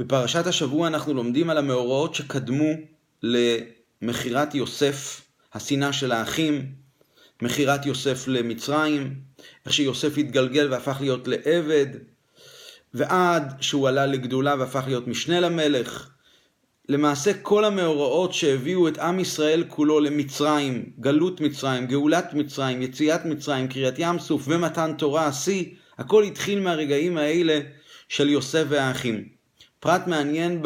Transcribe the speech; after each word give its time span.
בפרשת 0.00 0.46
השבוע 0.46 0.88
אנחנו 0.88 1.14
לומדים 1.14 1.50
על 1.50 1.58
המאורעות 1.58 2.14
שקדמו 2.14 2.70
למכירת 3.22 4.54
יוסף, 4.54 5.20
השנאה 5.54 5.92
של 5.92 6.12
האחים, 6.12 6.66
מכירת 7.42 7.86
יוסף 7.86 8.28
למצרים, 8.28 9.14
איך 9.64 9.72
שיוסף 9.72 10.18
התגלגל 10.18 10.68
והפך 10.70 10.96
להיות 11.00 11.28
לעבד, 11.28 11.86
ועד 12.94 13.52
שהוא 13.60 13.88
עלה 13.88 14.06
לגדולה 14.06 14.54
והפך 14.58 14.82
להיות 14.86 15.06
משנה 15.06 15.40
למלך. 15.40 16.10
למעשה 16.88 17.34
כל 17.42 17.64
המאורעות 17.64 18.32
שהביאו 18.34 18.88
את 18.88 18.98
עם 18.98 19.20
ישראל 19.20 19.64
כולו 19.68 20.00
למצרים, 20.00 20.92
גלות 21.00 21.40
מצרים, 21.40 21.86
גאולת 21.86 22.34
מצרים, 22.34 22.82
יציאת 22.82 23.24
מצרים, 23.24 23.68
קריאת 23.68 23.94
ים 23.98 24.18
סוף 24.18 24.44
ומתן 24.48 24.92
תורה, 24.98 25.26
השיא, 25.26 25.64
הכל 25.98 26.22
התחיל 26.22 26.60
מהרגעים 26.60 27.18
האלה 27.18 27.60
של 28.08 28.28
יוסף 28.28 28.64
והאחים. 28.68 29.39
פרט 29.80 30.06
מעניין 30.06 30.62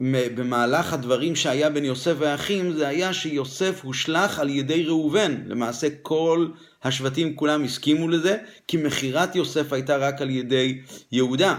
במהלך 0.00 0.92
הדברים 0.92 1.36
שהיה 1.36 1.70
בין 1.70 1.84
יוסף 1.84 2.14
והאחים, 2.18 2.72
זה 2.72 2.88
היה 2.88 3.12
שיוסף 3.12 3.80
הושלך 3.84 4.38
על 4.38 4.50
ידי 4.50 4.84
ראובן. 4.84 5.42
למעשה 5.46 5.88
כל 6.02 6.48
השבטים 6.82 7.36
כולם 7.36 7.64
הסכימו 7.64 8.08
לזה, 8.08 8.36
כי 8.66 8.76
מכירת 8.76 9.36
יוסף 9.36 9.72
הייתה 9.72 9.96
רק 9.96 10.22
על 10.22 10.30
ידי 10.30 10.80
יהודה. 11.12 11.58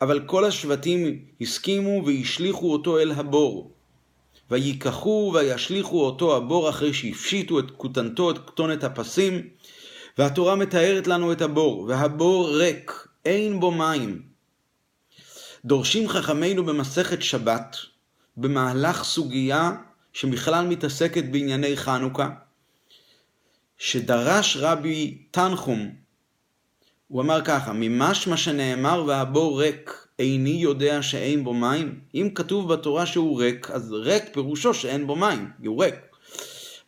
אבל 0.00 0.20
כל 0.26 0.44
השבטים 0.44 1.18
הסכימו 1.40 2.06
והשליכו 2.06 2.72
אותו 2.72 2.98
אל 2.98 3.12
הבור. 3.12 3.70
ויקחו 4.50 5.32
וישליכו 5.34 6.04
אותו 6.04 6.36
הבור 6.36 6.68
אחרי 6.68 6.94
שהפשיטו 6.94 7.58
את 7.58 7.70
כותנתו, 7.70 8.30
את 8.30 8.38
כתונת 8.46 8.84
הפסים. 8.84 9.42
והתורה 10.18 10.54
מתארת 10.54 11.06
לנו 11.06 11.32
את 11.32 11.42
הבור, 11.42 11.84
והבור 11.88 12.56
ריק, 12.56 13.06
אין 13.24 13.60
בו 13.60 13.70
מים. 13.70 14.27
דורשים 15.64 16.08
חכמינו 16.08 16.64
במסכת 16.64 17.22
שבת, 17.22 17.76
במהלך 18.36 19.04
סוגיה 19.04 19.72
שבכלל 20.12 20.66
מתעסקת 20.66 21.24
בענייני 21.24 21.76
חנוכה, 21.76 22.28
שדרש 23.78 24.56
רבי 24.56 25.18
תנחום, 25.30 25.90
הוא 27.08 27.22
אמר 27.22 27.40
ככה, 27.44 27.72
ממשמע 27.74 28.36
שנאמר 28.36 29.04
והבור 29.06 29.62
ריק, 29.62 30.06
איני 30.18 30.50
יודע 30.50 31.02
שאין 31.02 31.44
בו 31.44 31.54
מים? 31.54 32.00
אם 32.14 32.28
כתוב 32.34 32.72
בתורה 32.72 33.06
שהוא 33.06 33.40
ריק, 33.40 33.70
אז 33.70 33.92
ריק 33.92 34.24
פירושו 34.32 34.74
שאין 34.74 35.06
בו 35.06 35.16
מים, 35.16 35.50
הוא 35.64 35.84
ריק. 35.84 35.94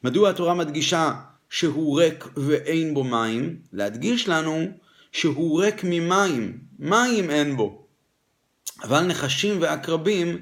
מדוע 0.04 0.30
התורה 0.30 0.54
מדגישה 0.54 1.12
שהוא 1.50 2.00
ריק 2.00 2.28
ואין 2.36 2.94
בו 2.94 3.04
מים? 3.04 3.56
להדגיש 3.72 4.28
לנו 4.28 4.66
שהוא 5.12 5.62
ריק 5.62 5.80
ממים, 5.84 6.58
מים 6.78 7.30
אין 7.30 7.56
בו. 7.56 7.79
אבל 8.82 9.00
נחשים 9.00 9.56
ועקרבים 9.60 10.40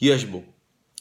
יש 0.00 0.24
בו. 0.24 0.42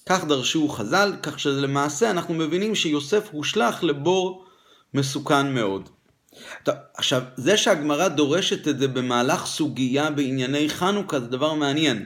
כך 0.05 0.25
דרשו 0.25 0.69
חז"ל, 0.69 1.13
כך 1.23 1.39
שלמעשה 1.39 2.11
אנחנו 2.11 2.33
מבינים 2.33 2.75
שיוסף 2.75 3.29
הושלך 3.31 3.83
לבור 3.83 4.45
מסוכן 4.93 5.53
מאוד. 5.53 5.89
עכשיו, 6.97 7.21
זה 7.35 7.57
שהגמרא 7.57 8.07
דורשת 8.07 8.67
את 8.67 8.79
זה 8.79 8.87
במהלך 8.87 9.45
סוגיה 9.45 10.11
בענייני 10.11 10.69
חנוכה 10.69 11.19
זה 11.19 11.27
דבר 11.27 11.53
מעניין. 11.53 12.05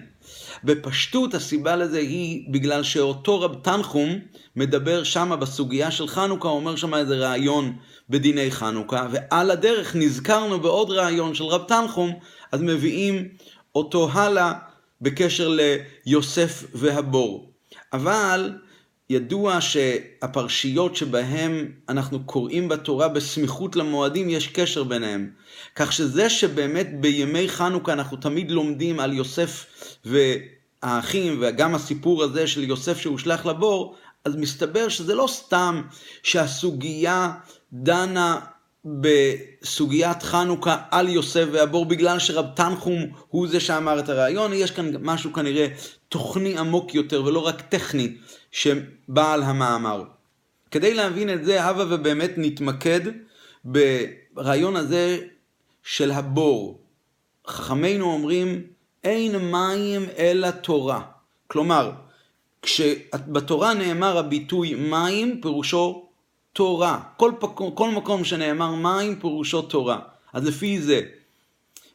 בפשטות 0.63 1.33
הסיבה 1.33 1.75
לזה 1.75 1.97
היא 1.97 2.53
בגלל 2.53 2.83
שאותו 2.83 3.41
רב 3.41 3.55
תנחום 3.63 4.09
מדבר 4.55 5.03
שמה 5.03 5.35
בסוגיה 5.35 5.91
של 5.91 6.07
חנוכה, 6.07 6.47
אומר 6.47 6.75
שמה 6.75 6.97
איזה 6.97 7.17
רעיון 7.17 7.77
בדיני 8.09 8.51
חנוכה, 8.51 9.07
ועל 9.11 9.51
הדרך 9.51 9.95
נזכרנו 9.95 10.59
בעוד 10.59 10.91
רעיון 10.91 11.35
של 11.35 11.43
רב 11.43 11.63
תנחום, 11.67 12.19
אז 12.51 12.61
מביאים 12.61 13.27
אותו 13.75 14.09
הלאה 14.11 14.53
בקשר 15.01 15.57
ליוסף 16.05 16.63
והבור. 16.73 17.51
אבל 17.93 18.53
ידוע 19.09 19.61
שהפרשיות 19.61 20.95
שבהם 20.95 21.71
אנחנו 21.89 22.23
קוראים 22.23 22.69
בתורה 22.69 23.07
בסמיכות 23.07 23.75
למועדים, 23.75 24.29
יש 24.29 24.47
קשר 24.47 24.83
ביניהם. 24.83 25.29
כך 25.75 25.93
שזה 25.93 26.29
שבאמת 26.29 27.01
בימי 27.01 27.49
חנוכה 27.49 27.93
אנחנו 27.93 28.17
תמיד 28.17 28.51
לומדים 28.51 28.99
על 28.99 29.13
יוסף 29.13 29.65
והאחים, 30.05 31.37
וגם 31.41 31.75
הסיפור 31.75 32.23
הזה 32.23 32.47
של 32.47 32.63
יוסף 32.63 32.97
שהושלך 32.99 33.45
לבור, 33.45 33.95
אז 34.25 34.35
מסתבר 34.35 34.89
שזה 34.89 35.15
לא 35.15 35.27
סתם 35.27 35.81
שהסוגיה 36.23 37.31
דנה 37.73 38.39
בסוגיית 38.85 40.23
חנוכה 40.23 40.77
על 40.91 41.09
יוסף 41.09 41.45
והבור 41.51 41.85
בגלל 41.85 42.19
שרב 42.19 42.45
תנחום 42.55 43.05
הוא 43.27 43.47
זה 43.47 43.59
שאמר 43.59 43.99
את 43.99 44.09
הרעיון, 44.09 44.53
יש 44.53 44.71
כאן 44.71 44.91
משהו 45.01 45.33
כנראה 45.33 45.67
תוכני 46.09 46.57
עמוק 46.57 46.95
יותר 46.95 47.23
ולא 47.23 47.39
רק 47.39 47.61
טכני 47.61 48.17
שבעל 48.51 49.43
המאמר. 49.43 50.03
כדי 50.71 50.93
להבין 50.93 51.29
את 51.29 51.45
זה, 51.45 51.63
הבה 51.63 51.85
ובאמת 51.89 52.31
נתמקד 52.37 52.99
ברעיון 53.65 54.75
הזה 54.75 55.17
של 55.83 56.11
הבור. 56.11 56.79
חכמינו 57.47 58.05
אומרים, 58.05 58.63
אין 59.03 59.37
מים 59.51 60.05
אלא 60.17 60.51
תורה. 60.51 61.01
כלומר, 61.47 61.91
כשבתורה 62.61 63.73
נאמר 63.73 64.17
הביטוי 64.17 64.75
מים, 64.75 65.41
פירושו 65.41 66.08
תורה. 66.53 66.99
כל, 67.17 67.31
פק... 67.39 67.49
כל 67.73 67.89
מקום 67.89 68.23
שנאמר 68.23 68.75
מים, 68.75 69.19
פירושו 69.19 69.61
תורה. 69.61 69.99
אז 70.33 70.47
לפי 70.47 70.81
זה, 70.81 71.01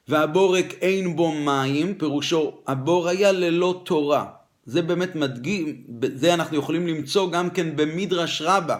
והבורק 0.09 0.67
אין 0.81 1.17
בו 1.17 1.33
מים, 1.33 1.95
פירושו 1.95 2.59
הבור 2.67 3.09
היה 3.09 3.33
ללא 3.33 3.83
תורה. 3.85 4.27
זה 4.65 4.83
באמת 4.83 5.17
מדגים, 5.17 5.85
זה 6.15 6.35
אנחנו 6.35 6.57
יכולים 6.57 6.87
למצוא 6.87 7.31
גם 7.31 7.51
כן 7.51 7.77
במדרש 7.77 8.43
רבה. 8.43 8.77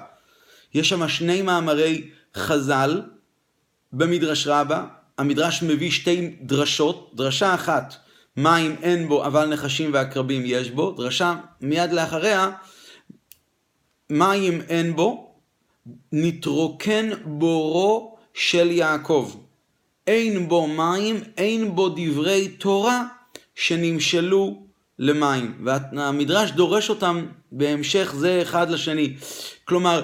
יש 0.75 0.89
שם 0.89 1.09
שני 1.09 1.43
מאמרי 1.43 2.11
חז"ל 2.37 3.03
במדרש 3.93 4.47
רבה. 4.47 4.85
המדרש 5.19 5.63
מביא 5.63 5.91
שתי 5.91 6.37
דרשות, 6.41 7.11
דרשה 7.15 7.55
אחת, 7.55 7.95
מים 8.37 8.77
אין 8.83 9.09
בו 9.09 9.27
אבל 9.27 9.47
נחשים 9.47 9.91
ועקרבים 9.93 10.43
יש 10.47 10.71
בו, 10.71 10.91
דרשה 10.91 11.37
מיד 11.61 11.93
לאחריה, 11.93 12.51
מים 14.11 14.61
אין 14.69 14.97
בו, 14.97 15.34
נתרוקן 16.13 17.11
בורו 17.25 18.17
של 18.35 18.71
יעקב. 18.71 19.35
אין 20.07 20.49
בו 20.49 20.67
מים, 20.67 21.21
אין 21.37 21.75
בו 21.75 21.89
דברי 21.89 22.49
תורה 22.49 23.05
שנמשלו 23.55 24.63
למים. 24.99 25.65
והמדרש 25.65 26.51
דורש 26.51 26.91
אותם 26.91 27.27
בהמשך 27.53 28.15
זה 28.19 28.43
אחד 28.43 28.71
לשני. 28.71 29.15
כלומר, 29.65 30.03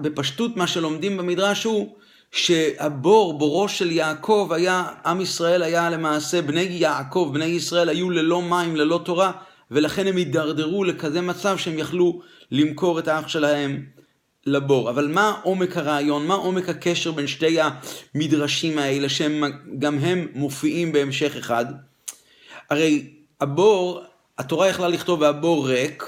בפשטות 0.00 0.56
מה 0.56 0.66
שלומדים 0.66 1.16
במדרש 1.16 1.64
הוא 1.64 1.96
שהבור, 2.32 3.38
בורו 3.38 3.68
של 3.68 3.90
יעקב 3.90 4.50
היה, 4.54 4.84
עם 5.06 5.20
ישראל 5.20 5.62
היה 5.62 5.90
למעשה, 5.90 6.42
בני 6.42 6.60
יעקב, 6.60 7.30
בני 7.34 7.44
ישראל 7.44 7.88
היו 7.88 8.10
ללא 8.10 8.42
מים, 8.42 8.76
ללא 8.76 9.00
תורה, 9.04 9.32
ולכן 9.70 10.06
הם 10.06 10.16
הידרדרו 10.16 10.84
לכזה 10.84 11.20
מצב 11.20 11.58
שהם 11.58 11.78
יכלו 11.78 12.20
למכור 12.50 12.98
את 12.98 13.08
האח 13.08 13.28
שלהם 13.28 13.82
לבור. 14.48 14.90
אבל 14.90 15.08
מה 15.08 15.40
עומק 15.42 15.76
הרעיון, 15.76 16.26
מה 16.26 16.34
עומק 16.34 16.68
הקשר 16.68 17.12
בין 17.12 17.26
שתי 17.26 17.58
המדרשים 17.60 18.78
האלה, 18.78 19.08
שהם 19.08 19.44
גם 19.78 19.98
הם 19.98 20.26
מופיעים 20.34 20.92
בהמשך 20.92 21.36
אחד? 21.36 21.66
הרי 22.70 23.10
הבור, 23.40 24.00
התורה 24.38 24.68
יכלה 24.68 24.88
לכתוב 24.88 25.20
והבור 25.20 25.68
ריק, 25.68 26.04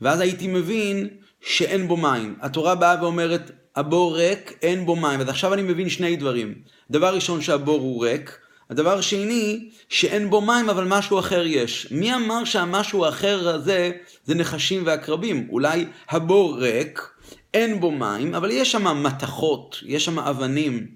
ואז 0.00 0.20
הייתי 0.20 0.46
מבין 0.46 1.08
שאין 1.40 1.88
בו 1.88 1.96
מים. 1.96 2.34
התורה 2.40 2.74
באה 2.74 2.96
ואומרת, 3.02 3.50
הבור 3.76 4.16
ריק, 4.16 4.58
אין 4.62 4.86
בו 4.86 4.96
מים. 4.96 5.20
אז 5.20 5.28
עכשיו 5.28 5.54
אני 5.54 5.62
מבין 5.62 5.88
שני 5.88 6.16
דברים. 6.16 6.54
דבר 6.90 7.14
ראשון 7.14 7.42
שהבור 7.42 7.80
הוא 7.80 8.04
ריק, 8.04 8.38
הדבר 8.70 9.00
שני, 9.00 9.68
שאין 9.88 10.30
בו 10.30 10.40
מים 10.40 10.70
אבל 10.70 10.84
משהו 10.84 11.18
אחר 11.18 11.46
יש. 11.46 11.86
מי 11.90 12.14
אמר 12.14 12.44
שהמשהו 12.44 13.04
האחר 13.04 13.48
הזה 13.48 13.90
זה 14.24 14.34
נחשים 14.34 14.82
ועקרבים? 14.86 15.48
אולי 15.50 15.86
הבור 16.08 16.58
ריק, 16.58 17.13
אין 17.54 17.80
בו 17.80 17.90
מים, 17.90 18.34
אבל 18.34 18.50
יש 18.50 18.72
שם 18.72 19.02
מתכות, 19.02 19.78
יש 19.86 20.04
שם 20.04 20.18
אבנים, 20.18 20.86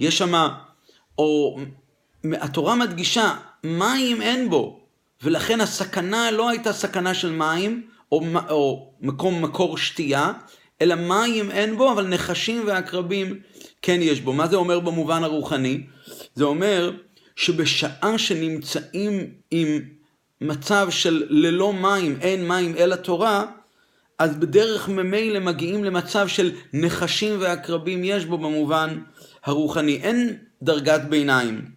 יש 0.00 0.18
שם... 0.18 0.48
או... 1.18 1.58
התורה 2.24 2.74
מדגישה, 2.74 3.34
מים 3.64 4.22
אין 4.22 4.50
בו, 4.50 4.80
ולכן 5.22 5.60
הסכנה 5.60 6.30
לא 6.30 6.48
הייתה 6.48 6.72
סכנה 6.72 7.14
של 7.14 7.30
מים, 7.30 7.86
או, 8.12 8.22
או 8.48 8.92
מקום 9.00 9.44
מקור 9.44 9.78
שתייה, 9.78 10.32
אלא 10.82 10.94
מים 10.94 11.50
אין 11.50 11.76
בו, 11.76 11.92
אבל 11.92 12.06
נחשים 12.06 12.62
ועקרבים 12.66 13.40
כן 13.82 13.98
יש 14.02 14.20
בו. 14.20 14.32
מה 14.32 14.46
זה 14.46 14.56
אומר 14.56 14.80
במובן 14.80 15.24
הרוחני? 15.24 15.86
זה 16.34 16.44
אומר 16.44 16.92
שבשעה 17.36 18.18
שנמצאים 18.18 19.30
עם 19.50 19.80
מצב 20.40 20.86
של 20.90 21.26
ללא 21.28 21.72
מים, 21.72 22.18
אין 22.20 22.48
מים 22.48 22.76
אלא 22.76 22.96
תורה, 22.96 23.46
אז 24.20 24.36
בדרך 24.36 24.88
ממילא 24.88 25.38
מגיעים 25.38 25.84
למצב 25.84 26.28
של 26.28 26.52
נחשים 26.72 27.36
ועקרבים 27.40 28.04
יש 28.04 28.24
בו 28.24 28.38
במובן 28.38 28.98
הרוחני. 29.44 29.96
אין 29.96 30.36
דרגת 30.62 31.00
ביניים. 31.08 31.70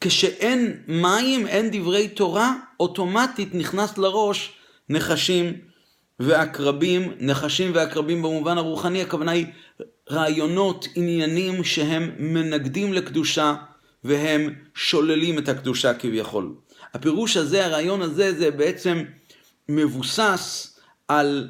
כשאין 0.00 0.82
מים, 0.88 1.46
אין 1.46 1.68
דברי 1.72 2.08
תורה, 2.08 2.54
אוטומטית 2.80 3.54
נכנס 3.54 3.98
לראש 3.98 4.52
נחשים 4.88 5.52
ועקרבים, 6.20 7.12
נחשים 7.20 7.70
ועקרבים 7.74 8.22
במובן 8.22 8.58
הרוחני, 8.58 9.02
הכוונה 9.02 9.32
היא 9.32 9.46
רעיונות, 10.10 10.88
עניינים 10.94 11.64
שהם 11.64 12.10
מנגדים 12.18 12.92
לקדושה 12.92 13.54
והם 14.04 14.54
שוללים 14.74 15.38
את 15.38 15.48
הקדושה 15.48 15.94
כביכול. 15.94 16.54
הפירוש 16.94 17.36
הזה, 17.36 17.66
הרעיון 17.66 18.02
הזה, 18.02 18.34
זה 18.38 18.50
בעצם 18.50 19.04
מבוסס 19.68 20.73
על, 21.08 21.48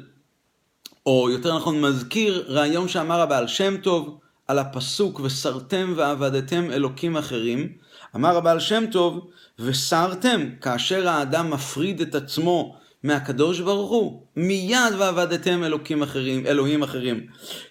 או 1.05 1.29
יותר 1.29 1.57
נכון 1.57 1.81
מזכיר, 1.81 2.45
רעיון 2.47 2.87
שאמר 2.87 3.21
הבעל 3.21 3.47
שם 3.47 3.77
טוב 3.77 4.19
על 4.47 4.59
הפסוק 4.59 5.19
וסרתם 5.19 5.93
ועבדתם 5.95 6.71
אלוקים 6.71 7.17
אחרים. 7.17 7.69
אמר 8.15 8.37
הבעל 8.37 8.59
שם 8.59 8.83
טוב, 8.91 9.27
וסרתם, 9.59 10.49
כאשר 10.61 11.07
האדם 11.07 11.51
מפריד 11.51 12.01
את 12.01 12.15
עצמו 12.15 12.75
מהקדוש 13.03 13.59
ברוך 13.59 13.91
הוא, 13.91 14.21
מיד 14.35 14.93
ועבדתם 14.97 15.63
אלוקים 15.63 16.03
אחרים, 16.03 16.45
אלוהים 16.45 16.83
אחרים. 16.83 17.27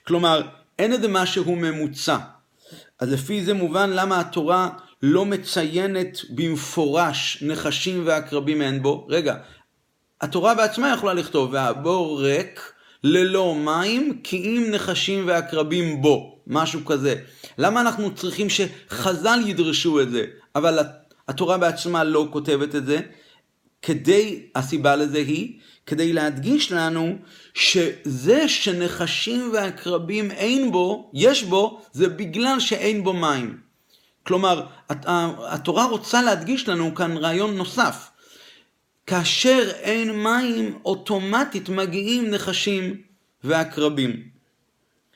כלומר, 0.07 0.43
אין 0.79 0.93
איזה 0.93 1.09
משהו 1.09 1.57
ממוצע. 1.57 2.19
אז 3.01 3.13
לפי 3.13 3.45
זה 3.45 3.55
מובן 3.55 3.91
למה 3.91 4.21
התורה 4.21 4.69
לא 5.03 5.27
מציינת 5.27 6.19
במפורש 6.31 7.43
נחשים 7.43 8.03
ועקרבים 8.07 8.63
אין 8.63 8.83
בו. 8.83 9.07
רגע, 9.11 9.37
התורה 10.21 10.55
בעצמה 10.55 10.93
יכולה 10.95 11.15
לכתוב, 11.15 11.51
והבור 11.53 12.23
ריק 12.23 12.73
ללא 13.05 13.55
מים, 13.55 14.21
כי 14.25 14.37
אם 14.37 14.67
נחשים 14.71 15.27
ועקרבים 15.27 16.03
בו, 16.03 16.39
משהו 16.47 16.85
כזה. 16.85 17.15
למה 17.59 17.81
אנחנו 17.81 18.15
צריכים 18.15 18.49
שחז"ל 18.51 19.41
ידרשו 19.47 20.01
את 20.01 20.11
זה, 20.11 20.25
אבל 20.57 20.79
התורה 21.29 21.59
בעצמה 21.59 22.05
לא 22.05 22.27
כותבת 22.31 22.75
את 22.75 22.87
זה? 22.87 23.01
כדי, 23.83 24.47
הסיבה 24.55 24.97
לזה 24.97 25.19
היא, 25.19 25.59
כדי 25.87 26.13
להדגיש 26.13 26.73
לנו 26.73 27.17
שזה 27.55 28.49
שנחשים 28.49 29.51
ועקרבים 29.53 30.31
אין 30.31 30.73
בו, 30.73 31.11
יש 31.15 31.43
בו, 31.43 31.83
זה 31.93 32.09
בגלל 32.09 32.61
שאין 32.61 33.05
בו 33.05 33.13
מים. 33.13 33.59
כלומר, 34.27 34.67
התורה 35.49 35.85
רוצה 35.85 36.23
להדגיש 36.23 36.69
לנו 36.69 36.95
כאן 36.95 37.17
רעיון 37.17 37.57
נוסף. 37.57 38.11
כאשר 39.07 39.71
אין 39.71 40.23
מים, 40.23 40.79
אוטומטית 40.85 41.69
מגיעים 41.69 42.31
נחשים 42.31 42.97
ועקרבים. 43.45 44.23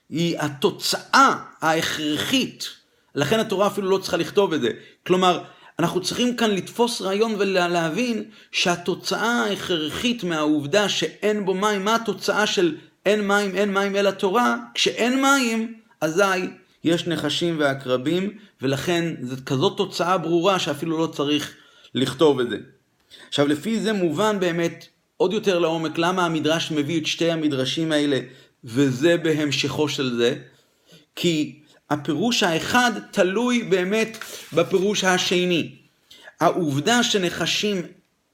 היא 0.09 0.39
התוצאה 0.39 1.35
ההכרחית, 1.61 2.69
לכן 3.15 3.41
התורה 3.41 3.67
אפילו 3.67 3.91
לא 3.91 3.99
צריכה 3.99 4.17
לכתוב 4.17 4.53
את 4.53 4.61
זה. 4.61 4.71
כלומר, 5.07 5.43
אנחנו 5.79 6.01
צריכים 6.01 6.37
כאן 6.37 6.51
לתפוס 6.51 7.03
רעיון 7.03 7.35
ולהבין 7.39 8.25
שהתוצאה 8.53 9.45
ההכרחית 9.45 10.25
מהעובדה 10.25 10.89
שאין 10.89 11.45
בו 11.45 11.55
מים, 11.55 11.85
מה 11.85 11.95
התוצאה 11.95 12.47
של 12.47 12.77
אין 13.07 13.29
מים, 13.29 13.55
אין 13.55 13.75
מים 13.75 13.97
אל 13.97 14.07
התורה? 14.07 14.57
כשאין 14.75 15.23
מים, 15.23 15.75
אזי 16.01 16.49
יש 16.85 17.07
נחשים 17.07 17.57
ועקרבים, 17.59 18.31
ולכן 18.63 19.15
זו 19.23 19.37
כזאת 19.47 19.77
תוצאה 19.77 20.19
ברורה 20.19 20.59
שאפילו 20.59 20.99
לא 20.99 21.07
צריך 21.07 21.55
לכתוב 21.95 22.41
את 22.41 22.51
זה. 22.51 22.57
עכשיו, 23.29 23.49
לפי 23.49 23.81
זה 23.81 23.93
מובן 23.93 24.41
באמת 24.41 24.87
עוד 25.17 25.33
יותר 25.33 25.59
לעומק 25.59 25.99
למה 25.99 26.27
המדרש 26.27 26.71
מביא 26.71 27.01
את 27.01 27.07
שתי 27.07 27.31
המדרשים 27.31 27.93
האלה, 27.93 28.21
וזה 28.65 29.17
בהמשכו 29.17 29.89
של 29.89 30.17
זה, 30.17 30.37
כי 31.17 31.59
הפירוש 31.91 32.43
האחד 32.43 32.93
תלוי 33.11 33.63
באמת 33.63 34.19
בפירוש 34.53 35.05
השני. 35.05 35.75
העובדה 36.41 37.03
שנחשים 37.03 37.83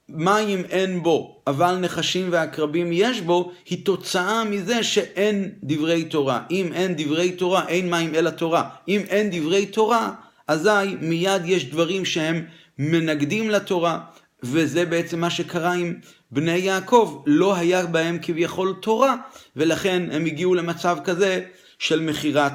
מים 0.08 0.64
אין 0.70 1.02
בו, 1.02 1.43
אבל 1.46 1.76
נחשים 1.76 2.29
ועקרבים 2.31 2.91
יש 2.93 3.20
בו, 3.20 3.52
היא 3.67 3.85
תוצאה 3.85 4.44
מזה 4.44 4.82
שאין 4.82 5.52
דברי 5.62 6.05
תורה. 6.05 6.43
אם 6.50 6.73
אין 6.73 6.94
דברי 6.96 7.32
תורה, 7.32 7.69
אין 7.69 7.91
מים 7.91 8.14
אלא 8.14 8.31
תורה. 8.31 8.69
אם 8.88 9.00
אין 9.08 9.31
דברי 9.32 9.67
תורה, 9.67 10.12
אזי 10.49 10.96
מיד 11.00 11.43
יש 11.44 11.64
דברים 11.64 12.05
שהם 12.05 12.44
מנגדים 12.79 13.50
לתורה, 13.50 14.00
וזה 14.44 14.85
בעצם 14.85 15.20
מה 15.20 15.31
שקרה 15.31 15.73
עם 15.73 15.94
בני 16.31 16.58
יעקב. 16.58 17.23
לא 17.26 17.56
היה 17.56 17.87
בהם 17.87 18.19
כביכול 18.23 18.75
תורה, 18.82 19.17
ולכן 19.56 20.08
הם 20.12 20.25
הגיעו 20.25 20.55
למצב 20.55 20.99
כזה 21.05 21.44
של 21.79 22.00
מכירת 22.00 22.52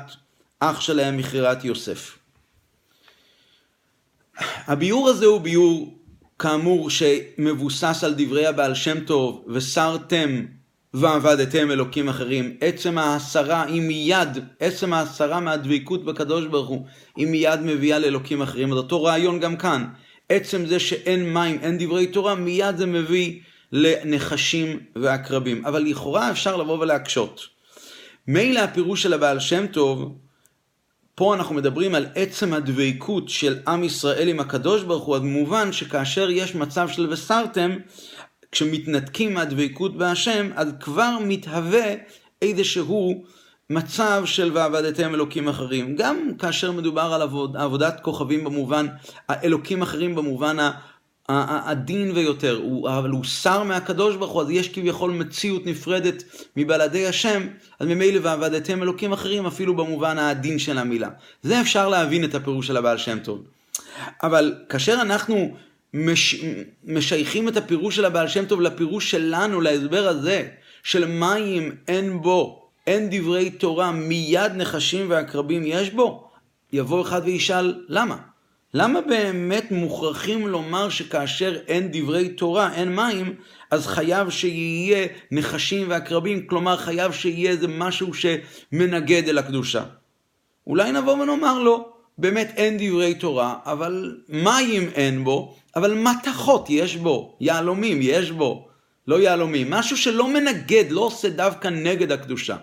אח 0.59 0.81
שלהם 0.81 1.17
מכירת 1.17 1.65
יוסף. 1.65 2.17
הביאור 4.67 5.09
הזה 5.09 5.25
הוא 5.25 5.41
ביאור 5.41 5.99
כאמור 6.39 6.89
שמבוסס 6.89 8.03
על 8.03 8.13
דברי 8.17 8.45
הבעל 8.45 8.75
שם 8.75 8.99
טוב, 8.99 9.45
וסרתם 9.47 10.45
ועבדתם 10.93 11.71
אלוקים 11.71 12.09
אחרים. 12.09 12.57
עצם 12.61 12.97
ההסרה 12.97 13.63
היא 13.63 13.81
מיד, 13.81 14.37
עצם 14.59 14.93
ההסרה 14.93 15.39
מהדבקות 15.39 16.05
בקדוש 16.05 16.45
ברוך 16.45 16.69
הוא, 16.69 16.85
היא 17.15 17.27
מיד 17.27 17.59
מביאה 17.61 17.99
לאלוקים 17.99 18.41
אחרים. 18.41 18.71
אז 18.71 18.77
אותו 18.77 19.03
רעיון 19.03 19.39
גם 19.39 19.57
כאן. 19.57 19.85
עצם 20.29 20.65
זה 20.65 20.79
שאין 20.79 21.33
מים, 21.33 21.59
אין 21.61 21.77
דברי 21.77 22.07
תורה, 22.07 22.35
מיד 22.35 22.77
זה 22.77 22.85
מביא 22.85 23.39
לנחשים 23.71 24.79
ועקרבים. 24.95 25.65
אבל 25.65 25.83
לכאורה 25.83 26.31
אפשר 26.31 26.55
לבוא 26.55 26.79
ולהקשות. 26.79 27.41
מילא 28.27 28.59
הפירוש 28.59 29.03
של 29.03 29.13
הבעל 29.13 29.39
שם 29.39 29.67
טוב, 29.67 30.15
פה 31.15 31.35
אנחנו 31.35 31.55
מדברים 31.55 31.95
על 31.95 32.05
עצם 32.15 32.53
הדבקות 32.53 33.29
של 33.29 33.57
עם 33.67 33.83
ישראל 33.83 34.27
עם 34.27 34.39
הקדוש 34.39 34.83
ברוך 34.83 35.03
הוא, 35.03 35.15
אז 35.15 35.21
מובן 35.21 35.71
שכאשר 35.71 36.29
יש 36.29 36.55
מצב 36.55 36.89
של 36.89 37.09
וסרתם, 37.09 37.71
כשמתנתקים 38.51 39.33
מהדבקות 39.33 39.97
בהשם, 39.97 40.49
אז 40.55 40.67
כבר 40.79 41.17
מתהווה 41.21 41.93
איזשהו 42.41 43.23
מצב 43.69 44.21
של 44.25 44.51
ועבדתם 44.53 45.15
אלוקים 45.15 45.49
אחרים. 45.49 45.95
גם 45.95 46.31
כאשר 46.39 46.71
מדובר 46.71 47.11
על 47.13 47.21
עבוד, 47.21 47.57
עבודת 47.57 47.99
כוכבים 48.01 48.43
במובן, 48.43 48.87
האלוקים 49.29 49.81
אחרים 49.81 50.15
במובן 50.15 50.57
הדין 51.29 52.11
ויותר, 52.11 52.59
הוא, 52.63 52.89
אבל 52.89 53.09
הוא 53.09 53.23
שר 53.23 53.63
מהקדוש 53.63 54.15
ברוך 54.15 54.31
הוא, 54.31 54.41
אז 54.41 54.49
יש 54.49 54.69
כביכול 54.69 55.11
מציאות 55.11 55.65
נפרדת 55.65 56.23
מבלעדי 56.57 57.07
השם, 57.07 57.47
אז 57.79 57.87
ממילא 57.87 58.19
ועבדתם 58.23 58.83
אלוקים 58.83 59.13
אחרים 59.13 59.45
אפילו 59.45 59.75
במובן 59.75 60.17
העדין 60.17 60.59
של 60.59 60.77
המילה. 60.77 61.09
זה 61.43 61.61
אפשר 61.61 61.89
להבין 61.89 62.23
את 62.23 62.35
הפירוש 62.35 62.67
של 62.67 62.77
הבעל 62.77 62.97
שם 62.97 63.19
טוב. 63.19 63.43
אבל 64.23 64.55
כאשר 64.69 64.97
אנחנו 65.01 65.55
מש, 65.93 66.45
משייכים 66.83 67.47
את 67.47 67.57
הפירוש 67.57 67.95
של 67.95 68.05
הבעל 68.05 68.27
שם 68.27 68.45
טוב 68.45 68.61
לפירוש 68.61 69.11
שלנו, 69.11 69.61
להסבר 69.61 70.07
הזה, 70.07 70.47
של 70.83 71.05
מים 71.05 71.75
אין 71.87 72.21
בו, 72.21 72.68
אין 72.89 73.07
דברי 73.11 73.49
תורה, 73.49 73.91
מיד 73.91 74.51
נחשים 74.55 75.05
ועקרבים 75.09 75.63
יש 75.65 75.89
בו, 75.89 76.29
יבוא 76.73 77.01
אחד 77.01 77.21
וישאל 77.25 77.83
למה? 77.87 78.17
למה 78.73 79.01
באמת 79.01 79.71
מוכרחים 79.71 80.47
לומר 80.47 80.89
שכאשר 80.89 81.57
אין 81.67 81.89
דברי 81.91 82.29
תורה, 82.29 82.73
אין 82.73 82.95
מים, 82.95 83.35
אז 83.71 83.87
חייב 83.87 84.29
שיהיה 84.29 85.07
נחשים 85.31 85.89
ועקרבים, 85.89 86.47
כלומר 86.47 86.77
חייב 86.77 87.11
שיהיה 87.11 87.51
איזה 87.51 87.67
משהו 87.67 88.11
שמנגד 88.13 89.29
אל 89.29 89.37
הקדושה. 89.37 89.83
אולי 90.67 90.91
נבוא 90.91 91.13
ונאמר 91.13 91.59
לו, 91.59 91.89
באמת 92.17 92.53
אין 92.55 92.77
דברי 92.79 93.13
תורה, 93.13 93.55
אבל 93.65 94.17
מים 94.29 94.89
אין 94.95 95.23
בו, 95.23 95.55
אבל 95.75 95.93
מתכות 95.93 96.65
יש 96.69 96.95
בו, 96.95 97.37
יהלומים 97.39 97.99
יש 98.01 98.31
בו, 98.31 98.67
לא 99.07 99.19
יהלומים, 99.19 99.69
משהו 99.71 99.97
שלא 99.97 100.27
מנגד, 100.27 100.85
לא 100.89 101.01
עושה 101.01 101.29
דווקא 101.29 101.67
נגד 101.67 102.11
הקדושה. 102.11 102.55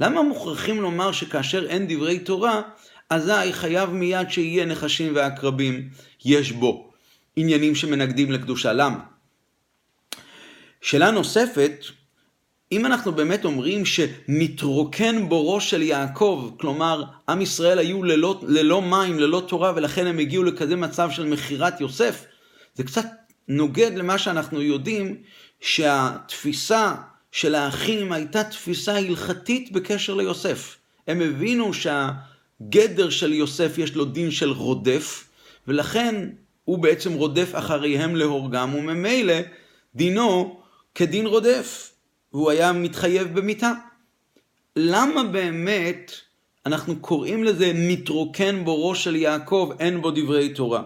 למה 0.00 0.22
מוכרחים 0.22 0.82
לומר 0.82 1.12
שכאשר 1.12 1.66
אין 1.66 1.86
דברי 1.88 2.18
תורה, 2.18 2.62
אזי 3.10 3.52
חייב 3.52 3.90
מיד 3.90 4.30
שיהיה 4.30 4.66
נחשים 4.66 5.12
ועקרבים, 5.14 5.88
יש 6.24 6.52
בו 6.52 6.90
עניינים 7.36 7.74
שמנגדים 7.74 8.32
לקדושה. 8.32 8.72
למה? 8.72 8.98
שאלה 10.80 11.10
נוספת, 11.10 11.84
אם 12.72 12.86
אנחנו 12.86 13.12
באמת 13.12 13.44
אומרים 13.44 13.84
שנתרוקן 13.86 15.28
בורו 15.28 15.60
של 15.60 15.82
יעקב, 15.82 16.50
כלומר, 16.60 17.04
עם 17.28 17.40
ישראל 17.40 17.78
היו 17.78 18.02
ללא, 18.02 18.40
ללא 18.42 18.82
מים, 18.82 19.18
ללא 19.18 19.42
תורה, 19.48 19.72
ולכן 19.76 20.06
הם 20.06 20.18
הגיעו 20.18 20.44
לכזה 20.44 20.76
מצב 20.76 21.10
של 21.10 21.26
מכירת 21.26 21.80
יוסף, 21.80 22.24
זה 22.74 22.84
קצת 22.84 23.06
נוגד 23.48 23.90
למה 23.94 24.18
שאנחנו 24.18 24.62
יודעים, 24.62 25.16
שהתפיסה 25.60 26.94
של 27.34 27.54
האחים 27.54 28.12
הייתה 28.12 28.44
תפיסה 28.44 28.96
הלכתית 28.96 29.72
בקשר 29.72 30.14
ליוסף. 30.14 30.76
הם 31.08 31.20
הבינו 31.20 31.74
שה... 31.74 32.10
גדר 32.62 33.10
של 33.10 33.32
יוסף 33.32 33.78
יש 33.78 33.94
לו 33.94 34.04
דין 34.04 34.30
של 34.30 34.50
רודף, 34.50 35.24
ולכן 35.68 36.30
הוא 36.64 36.78
בעצם 36.78 37.12
רודף 37.12 37.50
אחריהם 37.52 38.16
להורגם, 38.16 38.74
וממילא 38.74 39.34
דינו 39.94 40.60
כדין 40.94 41.26
רודף, 41.26 41.92
והוא 42.32 42.50
היה 42.50 42.72
מתחייב 42.72 43.38
במיתה. 43.38 43.72
למה 44.76 45.24
באמת 45.24 46.12
אנחנו 46.66 46.96
קוראים 47.00 47.44
לזה 47.44 47.72
נתרוקן 47.74 48.64
בו 48.64 48.88
ראש 48.88 49.04
של 49.04 49.16
יעקב, 49.16 49.72
אין 49.80 50.02
בו 50.02 50.10
דברי 50.10 50.48
תורה? 50.48 50.82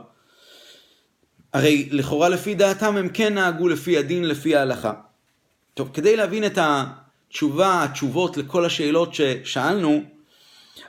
הרי 1.53 1.89
לכאורה 1.91 2.29
לפי 2.29 2.55
דעתם 2.55 2.97
הם 2.97 3.09
כן 3.09 3.35
נהגו 3.35 3.69
לפי 3.69 3.99
הדין, 3.99 4.25
לפי 4.25 4.57
ההלכה. 4.57 4.93
טוב, 5.79 5.91
כדי 5.95 6.17
להבין 6.17 6.45
את 6.47 6.59
התשובה, 6.61 7.85
התשובות 7.85 8.37
לכל 8.37 8.65
השאלות 8.65 9.15
ששאלנו, 9.15 10.03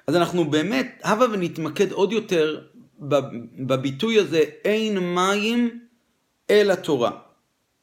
אז 0.08 0.15
אנחנו 0.15 0.50
באמת, 0.50 1.01
הבה 1.03 1.25
ונתמקד 1.31 1.91
עוד 1.91 2.13
יותר 2.13 2.62
בביטוי 3.60 4.19
הזה, 4.19 4.43
אין 4.65 4.98
מים 5.15 5.79
אלא 6.50 6.72
תורה. 6.72 7.12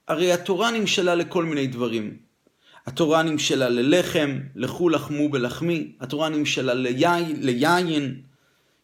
הרי 0.09 0.33
התורה 0.33 0.71
נמשלה 0.71 1.15
לכל 1.15 1.45
מיני 1.45 1.67
דברים. 1.67 2.17
התורה 2.87 3.23
נמשלה 3.23 3.69
ללחם, 3.69 4.39
לכו 4.55 4.89
לחמו 4.89 5.29
בלחמי, 5.29 5.93
התורה 6.01 6.29
נמשלה 6.29 6.75
ליין, 6.75 7.37
ליין, 7.41 8.21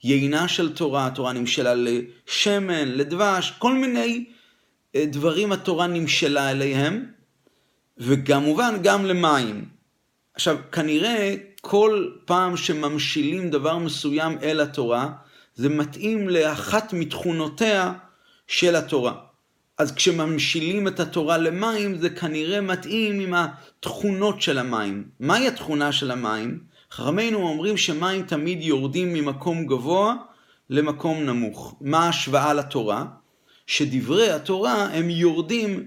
יינה 0.04 0.48
של 0.48 0.74
תורה, 0.74 1.06
התורה 1.06 1.32
נמשלה 1.32 1.74
לשמן, 1.74 2.88
לדבש, 2.88 3.52
כל 3.58 3.74
מיני 3.74 4.24
אה, 4.94 5.04
דברים 5.06 5.52
התורה 5.52 5.86
נמשלה 5.86 6.50
אליהם, 6.50 7.11
וכמובן 7.98 8.74
גם 8.82 9.04
למים. 9.04 9.64
עכשיו, 10.34 10.56
כנראה 10.72 11.34
כל 11.60 12.08
פעם 12.24 12.56
שממשילים 12.56 13.50
דבר 13.50 13.78
מסוים 13.78 14.38
אל 14.42 14.60
התורה, 14.60 15.08
זה 15.54 15.68
מתאים 15.68 16.28
לאחת 16.28 16.92
מתכונותיה 16.92 17.92
של 18.46 18.76
התורה. 18.76 19.14
אז 19.78 19.92
כשממשילים 19.92 20.88
את 20.88 21.00
התורה 21.00 21.38
למים, 21.38 21.98
זה 21.98 22.10
כנראה 22.10 22.60
מתאים 22.60 23.20
עם 23.20 23.34
התכונות 23.34 24.42
של 24.42 24.58
המים. 24.58 25.04
מהי 25.20 25.48
התכונה 25.48 25.92
של 25.92 26.10
המים? 26.10 26.60
חכמינו 26.90 27.38
אומרים 27.38 27.76
שמים 27.76 28.22
תמיד 28.22 28.62
יורדים 28.62 29.12
ממקום 29.12 29.66
גבוה 29.66 30.14
למקום 30.70 31.24
נמוך. 31.24 31.74
מה 31.80 32.04
ההשוואה 32.04 32.54
לתורה? 32.54 33.04
שדברי 33.66 34.30
התורה 34.30 34.86
הם 34.92 35.10
יורדים, 35.10 35.84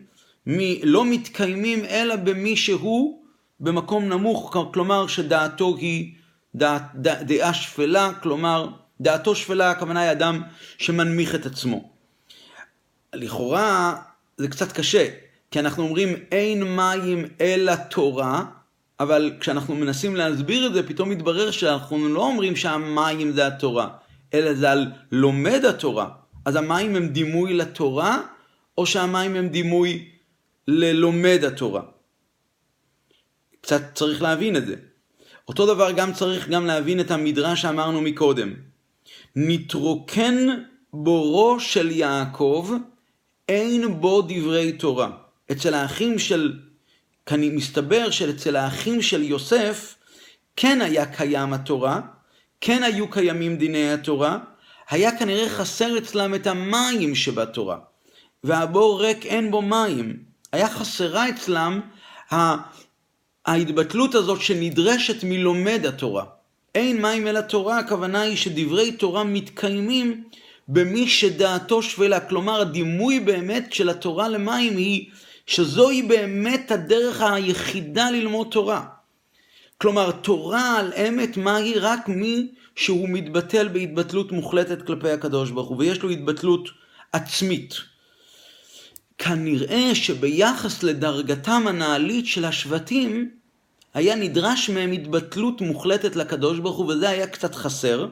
מ... 0.48 0.58
לא 0.84 1.06
מתקיימים 1.06 1.86
אלא 1.86 2.16
במי 2.16 2.56
שהוא 2.56 3.22
במקום 3.60 4.06
נמוך, 4.10 4.56
כלומר 4.74 5.08
שדעתו 5.08 5.76
היא 5.76 6.14
דע... 6.56 6.78
דע... 6.96 7.24
דעה 7.24 7.54
שפלה, 7.54 8.12
כלומר 8.24 8.70
דעתו 9.02 9.36
שפלה, 9.36 9.72
הכוונה 9.72 10.02
היא 10.02 10.12
אדם 10.12 10.42
שמנמיך 10.78 11.36
את 11.36 11.46
עצמו. 11.46 11.90
לכאורה 13.14 13.96
זה 14.38 14.48
קצת 14.48 14.72
קשה, 14.72 15.08
כי 15.52 15.60
אנחנו 15.60 15.84
אומרים 15.84 16.10
אין 16.32 16.76
מים 16.76 17.26
אלא 17.42 17.76
תורה, 17.76 18.46
אבל 19.00 19.32
כשאנחנו 19.40 19.76
מנסים 19.76 20.16
להסביר 20.16 20.68
את 20.68 20.74
זה, 20.74 20.88
פתאום 20.88 21.10
מתברר 21.10 21.52
שאנחנו 21.52 22.10
לא 22.10 22.26
אומרים 22.26 22.56
שהמים 22.56 23.32
זה 23.32 23.48
התורה, 23.48 23.88
אלא 24.34 24.54
זה 24.54 24.72
על 24.72 24.92
לומד 25.12 25.66
התורה. 25.66 26.10
אז 26.46 26.56
המים 26.56 26.96
הם 26.96 27.08
דימוי 27.08 27.54
לתורה, 27.54 28.22
או 28.78 28.86
שהמים 28.86 29.36
הם 29.36 29.48
דימוי 29.48 30.10
ללומד 30.68 31.44
התורה. 31.44 31.82
קצת 33.62 33.82
צריך 33.94 34.22
להבין 34.22 34.56
את 34.56 34.66
זה. 34.66 34.76
אותו 35.48 35.66
דבר 35.66 35.92
גם 35.92 36.14
צריך 36.14 36.50
גם 36.50 36.66
להבין 36.66 37.00
את 37.00 37.12
המדרש 37.12 37.62
שאמרנו 37.62 38.02
מקודם. 38.02 38.54
נתרוקן 39.36 40.48
בורו 40.94 41.60
של 41.60 41.92
יעקב, 41.92 42.70
אין 43.50 44.02
בו 44.02 44.22
דברי 44.22 44.72
תורה. 44.72 45.12
אצל 45.52 45.74
האחים 45.74 46.20
של, 46.20 46.60
כאן 47.26 47.42
מסתבר 47.42 48.10
שאצל 48.10 48.56
האחים 48.56 49.02
של 49.02 49.24
יוסף, 49.24 49.96
כן 50.56 50.82
היה 50.82 51.06
קיים 51.06 51.54
התורה, 51.54 52.02
כן 52.62 52.84
היו 52.84 53.10
קיימים 53.10 53.58
דיני 53.58 53.94
התורה, 53.94 54.40
היה 54.90 55.20
כנראה 55.20 55.50
חסר 55.50 55.98
אצלם 55.98 56.36
את 56.36 56.48
המים 56.48 57.16
שבתורה. 57.16 57.78
והבור 58.44 59.02
ריק 59.02 59.26
אין 59.26 59.52
בו 59.52 59.62
מים. 59.62 60.35
היה 60.56 60.70
חסרה 60.70 61.30
אצלם 61.30 61.82
ההתבטלות 63.46 64.16
הזאת 64.16 64.42
שנדרשת 64.42 65.24
מלומד 65.24 65.86
התורה. 65.86 66.24
אין 66.76 67.02
מים 67.02 67.28
אל 67.28 67.38
התורה, 67.38 67.80
הכוונה 67.80 68.22
היא 68.22 68.38
שדברי 68.38 68.92
תורה 68.92 69.24
מתקיימים 69.24 70.24
במי 70.68 71.08
שדעתו 71.08 71.84
שפלה. 71.84 72.20
כלומר, 72.20 72.62
הדימוי 72.62 73.20
באמת 73.20 73.74
של 73.74 73.90
התורה 73.90 74.30
למים 74.30 74.78
היא 74.78 75.10
שזוהי 75.48 76.02
באמת 76.02 76.72
הדרך 76.72 77.22
היחידה 77.22 78.10
ללמוד 78.12 78.48
תורה. 78.52 78.86
כלומר, 79.78 80.12
תורה 80.12 80.80
על 80.80 80.94
אמת 80.94 81.38
מהי 81.38 81.80
רק 81.80 82.08
מי 82.08 82.48
שהוא 82.76 83.10
מתבטל 83.10 83.68
בהתבטלות 83.68 84.32
מוחלטת 84.32 84.88
כלפי 84.88 85.10
הקדוש 85.10 85.52
ברוך 85.52 85.70
הוא, 85.70 85.78
ויש 85.78 86.02
לו 86.02 86.10
התבטלות 86.10 86.70
עצמית. 87.12 87.95
כנראה 89.18 89.96
שביחס 89.96 90.84
לדרגתם 90.84 91.64
הנעלית 91.68 92.26
של 92.26 92.46
השבטים, 92.46 93.30
היה 93.94 94.16
נדרש 94.16 94.70
מהם 94.70 94.92
התבטלות 94.92 95.62
מוחלטת 95.62 96.16
לקדוש 96.16 96.60
ברוך 96.60 96.78
הוא, 96.78 96.86
וזה 96.86 97.10
היה 97.10 97.28
קצת 97.28 97.56
חסר. 97.56 98.08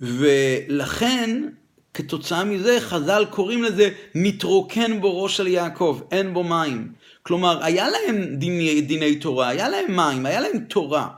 ולכן, 0.00 1.48
כתוצאה 1.94 2.44
מזה, 2.44 2.76
חז"ל 2.80 3.24
קוראים 3.30 3.62
לזה 3.62 3.90
נתרוקן 4.14 5.00
בו 5.00 5.22
ראש 5.22 5.36
של 5.36 5.46
יעקב, 5.46 6.00
אין 6.10 6.34
בו 6.34 6.44
מים. 6.44 6.92
כלומר, 7.22 7.64
היה 7.64 7.88
להם 7.88 8.36
דיני, 8.36 8.80
דיני 8.80 9.16
תורה, 9.16 9.48
היה 9.48 9.68
להם 9.68 9.96
מים, 9.96 10.26
היה 10.26 10.40
להם 10.40 10.58
תורה. 10.58 11.08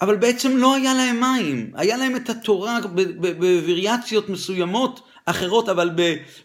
אבל 0.00 0.16
בעצם 0.16 0.56
לא 0.56 0.74
היה 0.74 0.94
להם 0.94 1.20
מים. 1.20 1.72
היה 1.74 1.96
להם 1.96 2.16
את 2.16 2.30
התורה 2.30 2.78
בווריאציות 3.38 4.28
מסוימות 4.28 5.00
אחרות, 5.30 5.68
אבל 5.68 5.90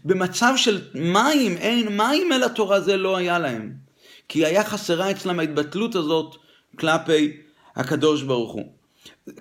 במצב 0.05 0.53
של 0.57 0.81
מים, 0.95 1.57
אין 1.57 1.97
מים 1.97 2.31
אל 2.31 2.43
התורה, 2.43 2.81
זה 2.81 2.97
לא 2.97 3.17
היה 3.17 3.39
להם. 3.39 3.73
כי 4.29 4.45
היה 4.45 4.63
חסרה 4.63 5.11
אצלם 5.11 5.39
ההתבטלות 5.39 5.95
הזאת 5.95 6.35
כלפי 6.79 7.31
הקדוש 7.75 8.23
ברוך 8.23 8.51
הוא. 8.51 8.65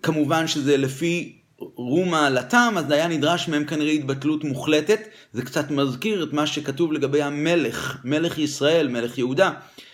כמובן 0.02 0.46
שזה 0.46 0.76
לפי 0.76 1.38
רום 1.58 2.10
מעלתם, 2.10 2.74
אז 2.76 2.90
היה 2.90 3.08
נדרש 3.08 3.48
מהם 3.48 3.64
כנראה 3.64 3.92
התבטלות 3.92 4.44
מוחלטת. 4.44 5.00
זה 5.32 5.42
קצת 5.42 5.70
מזכיר 5.70 6.22
את 6.22 6.32
מה 6.32 6.46
שכתוב 6.46 6.92
לגבי 6.92 7.22
המלך, 7.22 7.96
מלך 8.04 8.38
ישראל, 8.38 8.88
מלך 8.88 9.18
יהודה, 9.18 9.50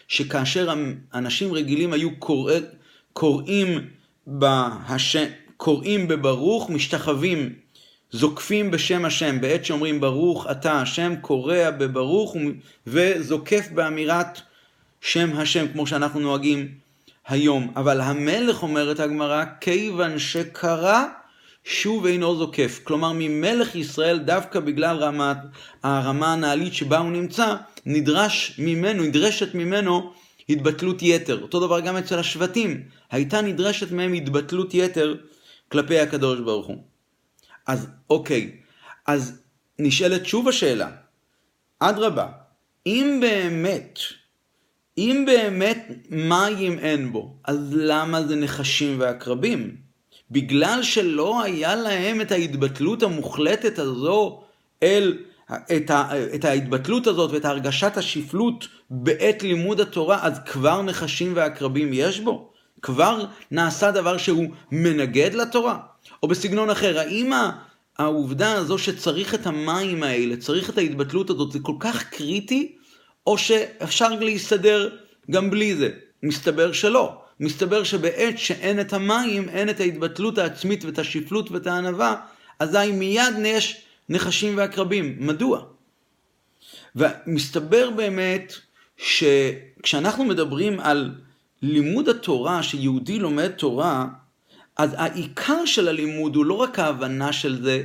שכאשר 0.08 0.74
אנשים 1.14 1.52
רגילים 1.52 1.92
היו 1.92 2.16
קורא, 2.18 2.54
קוראים, 3.12 3.80
בהש... 4.26 5.16
קוראים 5.58 6.08
בברוך, 6.08 6.70
משתחווים, 6.70 7.54
זוקפים 8.10 8.70
בשם 8.70 9.04
השם. 9.04 9.40
בעת 9.40 9.64
שאומרים 9.64 10.00
ברוך 10.00 10.46
אתה 10.50 10.80
השם, 10.80 11.14
קורע 11.20 11.70
בברוך 11.70 12.36
וזוקף 12.86 13.68
באמירת 13.74 14.40
שם 15.00 15.30
השם, 15.36 15.66
כמו 15.72 15.86
שאנחנו 15.86 16.20
נוהגים 16.20 16.68
היום. 17.28 17.72
אבל 17.76 18.00
המלך, 18.00 18.62
אומרת 18.62 19.00
הגמרא, 19.00 19.44
כיוון 19.60 20.18
שקרא, 20.18 21.04
שוב 21.64 22.06
אינו 22.06 22.36
זוקף. 22.36 22.80
כלומר, 22.84 23.12
ממלך 23.14 23.74
ישראל, 23.74 24.18
דווקא 24.18 24.60
בגלל 24.60 24.96
רמת, 24.96 25.36
הרמה 25.82 26.32
הנעלית 26.32 26.74
שבה 26.74 26.98
הוא 26.98 27.12
נמצא, 27.12 27.54
נדרש 27.86 28.54
ממנו, 28.58 29.02
נדרשת 29.02 29.54
ממנו 29.54 30.12
התבטלות 30.48 31.02
יתר. 31.02 31.42
אותו 31.42 31.60
דבר 31.60 31.80
גם 31.80 31.96
אצל 31.96 32.18
השבטים. 32.18 32.82
הייתה 33.10 33.40
נדרשת 33.40 33.92
מהם 33.92 34.12
התבטלות 34.12 34.74
יתר 34.74 35.14
כלפי 35.68 35.98
הקדוש 35.98 36.40
ברוך 36.40 36.66
הוא. 36.66 36.82
אז 37.68 37.86
אוקיי, 38.10 38.50
אז 39.06 39.42
נשאלת 39.78 40.26
שוב 40.26 40.48
השאלה, 40.48 40.90
אדרבה, 41.78 42.26
אם 42.86 43.18
באמת 43.20 43.98
אם 44.98 45.24
באמת 45.26 45.88
מים 46.10 46.78
אין 46.78 47.12
בו, 47.12 47.36
אז 47.44 47.58
למה 47.72 48.22
זה 48.22 48.36
נחשים 48.36 49.00
ועקרבים? 49.00 49.76
בגלל 50.30 50.82
שלא 50.82 51.42
היה 51.42 51.76
להם 51.76 52.20
את 52.20 52.32
ההתבטלות 52.32 53.02
המוחלטת 53.02 53.78
הזו 53.78 54.42
אל, 54.82 55.18
את, 55.76 55.90
ה, 55.90 56.08
את 56.34 56.44
ההתבטלות 56.44 57.06
הזאת 57.06 57.30
ואת 57.32 57.44
הרגשת 57.44 57.96
השפלות 57.96 58.68
בעת 58.90 59.42
לימוד 59.42 59.80
התורה, 59.80 60.18
אז 60.22 60.40
כבר 60.46 60.82
נחשים 60.82 61.32
ועקרבים 61.36 61.90
יש 61.92 62.20
בו? 62.20 62.52
כבר 62.82 63.24
נעשה 63.50 63.90
דבר 63.90 64.16
שהוא 64.16 64.46
מנגד 64.72 65.34
לתורה? 65.34 65.78
או 66.22 66.28
בסגנון 66.28 66.70
אחר, 66.70 66.98
האם 66.98 67.32
העובדה 67.98 68.52
הזו 68.52 68.78
שצריך 68.78 69.34
את 69.34 69.46
המים 69.46 70.02
האלה, 70.02 70.36
צריך 70.36 70.70
את 70.70 70.78
ההתבטלות 70.78 71.30
הזאת, 71.30 71.52
זה 71.52 71.58
כל 71.62 71.76
כך 71.80 72.04
קריטי 72.04 72.76
או 73.26 73.38
שאפשר 73.38 74.08
להסתדר 74.08 74.96
גם 75.30 75.50
בלי 75.50 75.74
זה? 75.74 75.90
מסתבר 76.22 76.72
שלא. 76.72 77.22
מסתבר 77.40 77.84
שבעת 77.84 78.38
שאין 78.38 78.80
את 78.80 78.92
המים, 78.92 79.48
אין 79.48 79.70
את 79.70 79.80
ההתבטלות 79.80 80.38
העצמית 80.38 80.84
ואת 80.84 80.98
השפלות 80.98 81.50
ואת 81.50 81.66
הענווה, 81.66 82.16
אזי 82.58 82.92
מיד 82.92 83.34
יש 83.44 83.82
נחשים 84.08 84.56
ועקרבים. 84.56 85.16
מדוע? 85.18 85.62
ומסתבר 86.96 87.90
באמת 87.90 88.52
שכשאנחנו 88.96 90.24
מדברים 90.24 90.80
על 90.80 91.14
לימוד 91.62 92.08
התורה, 92.08 92.62
שיהודי 92.62 93.18
לומד 93.18 93.48
תורה, 93.48 94.06
אז 94.78 94.94
העיקר 94.96 95.64
של 95.64 95.88
הלימוד 95.88 96.36
הוא 96.36 96.44
לא 96.44 96.54
רק 96.54 96.78
ההבנה 96.78 97.32
של 97.32 97.62
זה, 97.62 97.82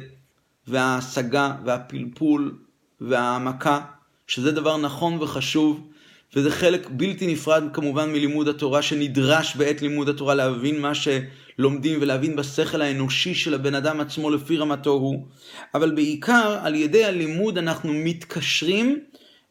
וההשגה, 0.67 1.55
והפלפול, 1.65 2.57
והעמקה, 3.01 3.79
שזה 4.27 4.51
דבר 4.51 4.77
נכון 4.77 5.17
וחשוב, 5.21 5.87
וזה 6.35 6.51
חלק 6.51 6.87
בלתי 6.91 7.27
נפרד 7.27 7.63
כמובן 7.73 8.11
מלימוד 8.11 8.47
התורה 8.47 8.81
שנדרש 8.81 9.55
בעת 9.55 9.81
לימוד 9.81 10.09
התורה 10.09 10.35
להבין 10.35 10.81
מה 10.81 10.91
שלומדים 10.95 11.99
ולהבין 12.01 12.35
בשכל 12.35 12.81
האנושי 12.81 13.35
של 13.35 13.53
הבן 13.53 13.75
אדם 13.75 13.99
עצמו 13.99 14.29
לפי 14.29 14.57
רמתו 14.57 14.89
הוא, 14.89 15.27
אבל 15.73 15.91
בעיקר 15.91 16.59
על 16.61 16.75
ידי 16.75 17.05
הלימוד 17.05 17.57
אנחנו 17.57 17.93
מתקשרים 17.93 18.99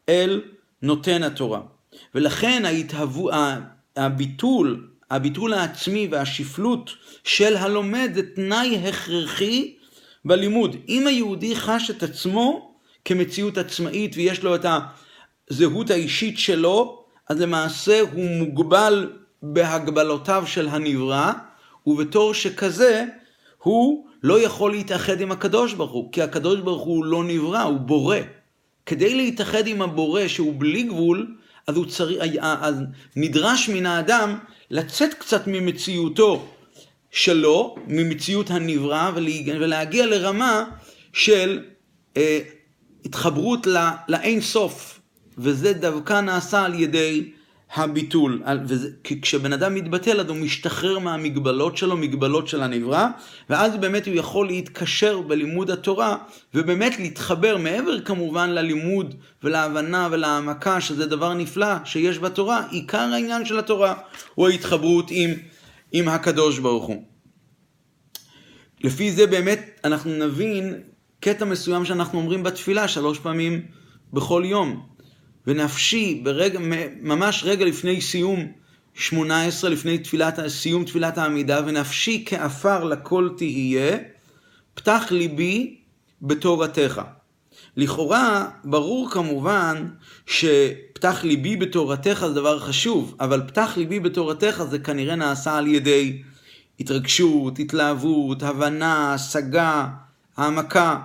אל 0.09 0.41
נותן 0.81 1.23
התורה. 1.23 1.61
ולכן 2.15 2.65
ההתהוו, 2.65 3.29
הביטול, 3.95 4.87
הביטול 5.13 5.53
העצמי 5.53 6.07
והשפלות 6.11 6.91
של 7.23 7.57
הלומד 7.57 8.11
זה 8.15 8.21
תנאי 8.35 8.87
הכרחי 8.87 9.73
בלימוד. 10.25 10.75
אם 10.89 11.07
היהודי 11.07 11.55
חש 11.55 11.89
את 11.89 12.03
עצמו 12.03 12.75
כמציאות 13.05 13.57
עצמאית 13.57 14.15
ויש 14.15 14.43
לו 14.43 14.55
את 14.55 14.65
הזהות 15.49 15.89
האישית 15.89 16.39
שלו, 16.39 17.03
אז 17.29 17.41
למעשה 17.41 18.01
הוא 18.11 18.29
מוגבל 18.29 19.11
בהגבלותיו 19.43 20.43
של 20.47 20.67
הנברא, 20.67 21.31
ובתור 21.87 22.33
שכזה 22.33 23.05
הוא 23.57 24.05
לא 24.23 24.39
יכול 24.39 24.71
להתאחד 24.71 25.21
עם 25.21 25.31
הקדוש 25.31 25.73
ברוך 25.73 25.91
הוא, 25.91 26.11
כי 26.11 26.21
הקדוש 26.21 26.59
ברוך 26.59 26.83
הוא 26.83 27.05
לא 27.05 27.23
נברא, 27.23 27.61
הוא 27.61 27.79
בורא. 27.79 28.17
כדי 28.85 29.15
להתאחד 29.15 29.67
עם 29.67 29.81
הבורא 29.81 30.27
שהוא 30.27 30.53
בלי 30.57 30.83
גבול, 30.83 31.35
אז, 31.67 31.75
צריך, 31.87 32.17
אז 32.41 32.75
נדרש 33.15 33.69
מן 33.69 33.85
האדם 33.85 34.37
לצאת 34.71 35.13
קצת 35.13 35.47
ממציאותו 35.47 36.47
שלו, 37.11 37.75
ממציאות 37.87 38.51
הנברא, 38.51 39.11
ולהגיע 39.15 40.05
לרמה 40.05 40.63
של 41.13 41.63
אה, 42.17 42.39
התחברות 43.05 43.67
לאין 44.07 44.41
סוף, 44.41 44.99
וזה 45.37 45.73
דווקא 45.73 46.21
נעשה 46.21 46.65
על 46.65 46.79
ידי 46.79 47.31
הביטול. 47.75 48.43
וזה, 48.67 48.89
כשבן 49.03 49.53
אדם 49.53 49.75
מתבטל, 49.75 50.19
אז 50.19 50.29
הוא 50.29 50.37
משתחרר 50.37 50.99
מהמגבלות 50.99 51.77
שלו, 51.77 51.97
מגבלות 51.97 52.47
של 52.47 52.61
הנברא, 52.61 53.07
ואז 53.49 53.75
באמת 53.77 54.07
הוא 54.07 54.15
יכול 54.15 54.47
להתקשר 54.47 55.21
בלימוד 55.21 55.71
התורה, 55.71 56.17
ובאמת 56.53 56.99
להתחבר 56.99 57.57
מעבר 57.57 58.01
כמובן 58.01 58.49
ללימוד 58.49 59.15
ולהבנה 59.43 60.07
ולהעמקה, 60.11 60.81
שזה 60.81 61.05
דבר 61.05 61.33
נפלא 61.33 61.85
שיש 61.85 62.19
בתורה. 62.19 62.67
עיקר 62.69 62.97
העניין 63.13 63.45
של 63.45 63.59
התורה 63.59 63.93
הוא 64.35 64.47
ההתחברות 64.47 65.05
עם, 65.09 65.29
עם 65.91 66.07
הקדוש 66.07 66.59
ברוך 66.59 66.85
הוא. 66.85 67.03
לפי 68.83 69.11
זה 69.11 69.27
באמת 69.27 69.79
אנחנו 69.83 70.11
נבין 70.11 70.73
קטע 71.19 71.45
מסוים 71.45 71.85
שאנחנו 71.85 72.19
אומרים 72.19 72.43
בתפילה 72.43 72.87
שלוש 72.87 73.19
פעמים 73.19 73.61
בכל 74.13 74.43
יום. 74.45 74.92
ונפשי 75.47 76.21
ברגע, 76.23 76.59
ממש 77.01 77.43
רגע 77.45 77.65
לפני 77.65 78.01
סיום 78.01 78.47
18, 78.93 79.69
לפני 79.69 79.97
תפילת, 79.97 80.39
סיום 80.47 80.83
תפילת 80.83 81.17
העמידה, 81.17 81.61
ונפשי 81.65 82.23
כעפר 82.27 82.83
לכל 82.83 83.29
תהיה, 83.37 83.97
פתח 84.73 85.03
ליבי 85.11 85.75
בתורתך. 86.21 87.01
לכאורה, 87.77 88.49
ברור 88.63 89.09
כמובן 89.11 89.87
שפתח 90.25 91.23
ליבי 91.23 91.55
בתורתך 91.55 92.25
זה 92.27 92.33
דבר 92.33 92.59
חשוב, 92.59 93.15
אבל 93.19 93.41
פתח 93.47 93.73
ליבי 93.77 93.99
בתורתך 93.99 94.63
זה 94.69 94.79
כנראה 94.79 95.15
נעשה 95.15 95.57
על 95.57 95.67
ידי 95.67 96.21
התרגשות, 96.79 97.59
התלהבות, 97.59 98.43
הבנה, 98.43 99.13
השגה, 99.13 99.87
העמקה. 100.37 100.99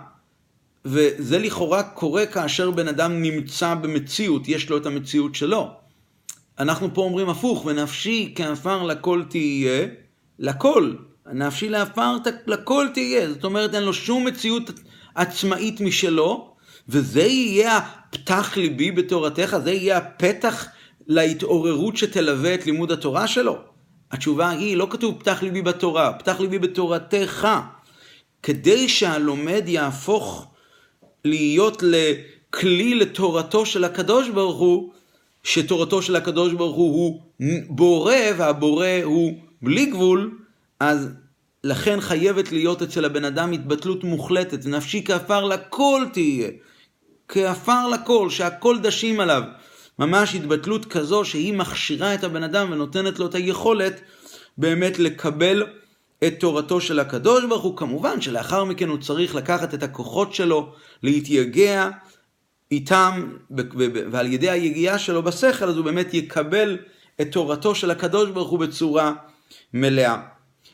וזה 0.84 1.38
לכאורה 1.38 1.82
קורה 1.82 2.26
כאשר 2.26 2.70
בן 2.70 2.88
אדם 2.88 3.22
נמצא 3.22 3.74
במציאות, 3.74 4.48
יש 4.48 4.70
לו 4.70 4.76
את 4.76 4.86
המציאות 4.86 5.34
שלו. 5.34 5.70
אנחנו 6.58 6.94
פה 6.94 7.02
אומרים 7.02 7.28
הפוך, 7.28 7.66
ונפשי 7.66 8.32
כעפר 8.36 8.82
לכל 8.82 9.22
תהיה, 9.30 9.86
לכל. 10.38 10.94
נפשי 11.32 11.68
לעפר 11.68 12.16
לכל 12.46 12.86
תהיה. 12.94 13.32
זאת 13.32 13.44
אומרת, 13.44 13.74
אין 13.74 13.82
לו 13.82 13.94
שום 13.94 14.24
מציאות 14.24 14.70
עצמאית 15.14 15.80
משלו, 15.80 16.54
וזה 16.88 17.22
יהיה 17.22 17.76
הפתח 17.76 18.56
ליבי 18.56 18.90
בתורתך, 18.90 19.56
זה 19.64 19.72
יהיה 19.72 19.96
הפתח 19.96 20.66
להתעוררות 21.06 21.96
שתלווה 21.96 22.54
את 22.54 22.66
לימוד 22.66 22.92
התורה 22.92 23.26
שלו. 23.26 23.58
התשובה 24.10 24.50
היא, 24.50 24.76
לא 24.76 24.86
כתוב 24.90 25.18
פתח 25.18 25.42
ליבי 25.42 25.62
בתורה, 25.62 26.12
פתח 26.12 26.40
ליבי 26.40 26.58
בתורתך. 26.58 27.48
כדי 28.42 28.88
שהלומד 28.88 29.62
יהפוך 29.66 30.48
להיות 31.28 31.82
לכלי 31.82 32.94
לתורתו 32.94 33.66
של 33.66 33.84
הקדוש 33.84 34.28
ברוך 34.28 34.58
הוא, 34.58 34.92
שתורתו 35.42 36.02
של 36.02 36.16
הקדוש 36.16 36.52
ברוך 36.52 36.76
הוא 36.76 36.92
הוא 36.94 37.20
בורא 37.68 38.14
והבורא 38.36 38.86
הוא 39.04 39.32
בלי 39.62 39.86
גבול, 39.86 40.38
אז 40.80 41.08
לכן 41.64 42.00
חייבת 42.00 42.52
להיות 42.52 42.82
אצל 42.82 43.04
הבן 43.04 43.24
אדם 43.24 43.52
התבטלות 43.52 44.04
מוחלטת, 44.04 44.66
נפשי 44.66 45.02
כעפר 45.04 45.44
לכל 45.44 46.04
תהיה, 46.12 46.48
כעפר 47.28 47.88
לכל, 47.88 48.30
שהכל 48.30 48.78
דשים 48.78 49.20
עליו. 49.20 49.42
ממש 49.98 50.34
התבטלות 50.34 50.84
כזו 50.84 51.24
שהיא 51.24 51.54
מכשירה 51.54 52.14
את 52.14 52.24
הבן 52.24 52.42
אדם 52.42 52.72
ונותנת 52.72 53.18
לו 53.18 53.26
את 53.26 53.34
היכולת 53.34 54.00
באמת 54.58 54.98
לקבל 54.98 55.66
את 56.26 56.40
תורתו 56.40 56.80
של 56.80 57.00
הקדוש 57.00 57.44
ברוך 57.44 57.62
הוא, 57.62 57.76
כמובן 57.76 58.20
שלאחר 58.20 58.64
מכן 58.64 58.88
הוא 58.88 58.98
צריך 58.98 59.34
לקחת 59.34 59.74
את 59.74 59.82
הכוחות 59.82 60.34
שלו, 60.34 60.72
להתייגע 61.02 61.90
איתם, 62.70 63.32
ועל 64.10 64.32
ידי 64.32 64.50
היגיעה 64.50 64.98
שלו 64.98 65.22
בשכל, 65.22 65.68
אז 65.68 65.76
הוא 65.76 65.84
באמת 65.84 66.14
יקבל 66.14 66.78
את 67.20 67.32
תורתו 67.32 67.74
של 67.74 67.90
הקדוש 67.90 68.30
ברוך 68.30 68.50
הוא 68.50 68.58
בצורה 68.58 69.12
מלאה. 69.74 70.22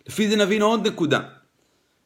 לפי 0.07 0.29
זה 0.29 0.37
נבין 0.37 0.63
עוד 0.63 0.87
נקודה. 0.87 1.21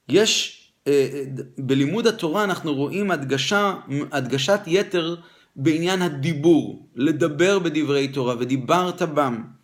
יש, 0.08 0.62
אה, 0.86 1.22
בלימוד 1.58 2.06
התורה 2.06 2.44
אנחנו 2.44 2.74
רואים 2.74 3.10
הדגשה, 3.10 3.74
הדגשת 4.12 4.60
יתר 4.66 5.16
בעניין 5.56 6.02
הדיבור, 6.02 6.88
לדבר 6.94 7.58
בדברי 7.58 8.08
תורה, 8.08 8.34
ודיברת 8.38 9.02
בם. 9.02 9.57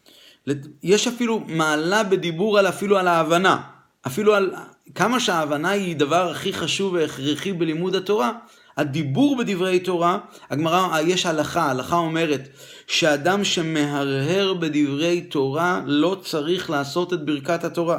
יש 0.83 1.09
אפילו 1.09 1.42
מעלה 1.46 2.02
בדיבור 2.02 2.59
על 2.59 2.68
אפילו 2.68 2.98
על 2.98 3.09
ההבנה. 3.09 3.61
אפילו 4.07 4.35
על 4.35 4.54
כמה 4.94 5.20
שההבנה 5.20 5.70
היא 5.70 5.96
דבר 5.96 6.30
הכי 6.30 6.52
חשוב 6.52 6.94
והכרחי 6.94 7.52
בלימוד 7.52 7.94
התורה, 7.94 8.33
הדיבור 8.76 9.37
בדברי 9.37 9.80
תורה, 9.80 10.18
הגמרא, 10.50 11.00
יש 11.00 11.26
הלכה, 11.26 11.62
ההלכה 11.62 11.96
אומרת 11.96 12.48
שאדם 12.87 13.44
שמהרהר 13.44 14.54
בדברי 14.54 15.20
תורה 15.20 15.83
לא 15.87 16.16
צריך 16.24 16.70
לעשות 16.70 17.12
את 17.12 17.24
ברכת 17.24 17.64
התורה, 17.64 17.98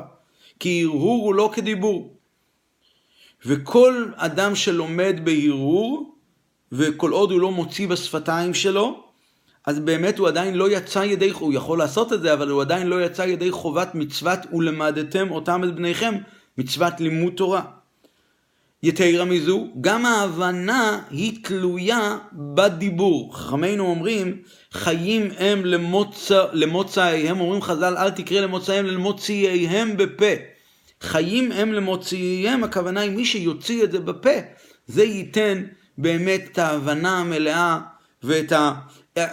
כי 0.59 0.83
הרהור 0.83 1.25
הוא 1.25 1.35
לא 1.35 1.49
כדיבור. 1.53 2.13
וכל 3.45 4.05
אדם 4.15 4.55
שלומד 4.55 5.15
בהרהור, 5.23 6.15
וכל 6.71 7.11
עוד 7.11 7.31
הוא 7.31 7.41
לא 7.41 7.51
מוציא 7.51 7.87
בשפתיים 7.87 8.53
שלו, 8.53 9.04
אז 9.65 9.79
באמת 9.79 10.19
הוא 10.19 10.27
עדיין 10.27 10.55
לא 10.55 10.71
יצא 10.71 10.99
ידי, 10.99 11.29
הוא 11.29 11.53
יכול 11.53 11.77
לעשות 11.77 12.13
את 12.13 12.21
זה, 12.21 12.33
אבל 12.33 12.49
הוא 12.49 12.61
עדיין 12.61 12.87
לא 12.87 13.05
יצא 13.05 13.21
ידי 13.21 13.51
חובת 13.51 13.95
מצוות 13.95 14.39
ולמדתם 14.53 15.31
אותם 15.31 15.63
את 15.63 15.75
בניכם, 15.75 16.15
מצוות 16.57 16.93
לימוד 16.99 17.33
תורה. 17.33 17.61
יתרה 18.83 19.25
מזו, 19.25 19.67
גם 19.81 20.05
ההבנה 20.05 21.01
היא 21.09 21.37
תלויה 21.43 22.17
בדיבור. 22.33 23.37
חכמינו 23.37 23.85
אומרים, 23.85 24.37
חיים 24.71 25.29
הם 25.37 25.65
למוצא, 25.65 26.45
למוצאיהם, 26.53 27.39
אומרים 27.39 27.61
חז"ל, 27.61 27.97
אל 27.97 28.09
תקרא 28.09 28.39
למוצאיהם, 28.39 28.85
למוציאיהם 28.85 29.97
בפה. 29.97 30.33
חיים 31.01 31.51
הם 31.51 31.73
למוציאיהם, 31.73 32.63
הכוונה 32.63 33.01
היא 33.01 33.11
מי 33.11 33.25
שיוציא 33.25 33.83
את 33.83 33.91
זה 33.91 33.99
בפה, 33.99 34.29
זה 34.87 35.03
ייתן 35.03 35.63
באמת 35.97 36.41
את 36.51 36.57
ההבנה 36.57 37.19
המלאה 37.19 37.79
ואת 38.23 38.51
ה... 38.51 38.73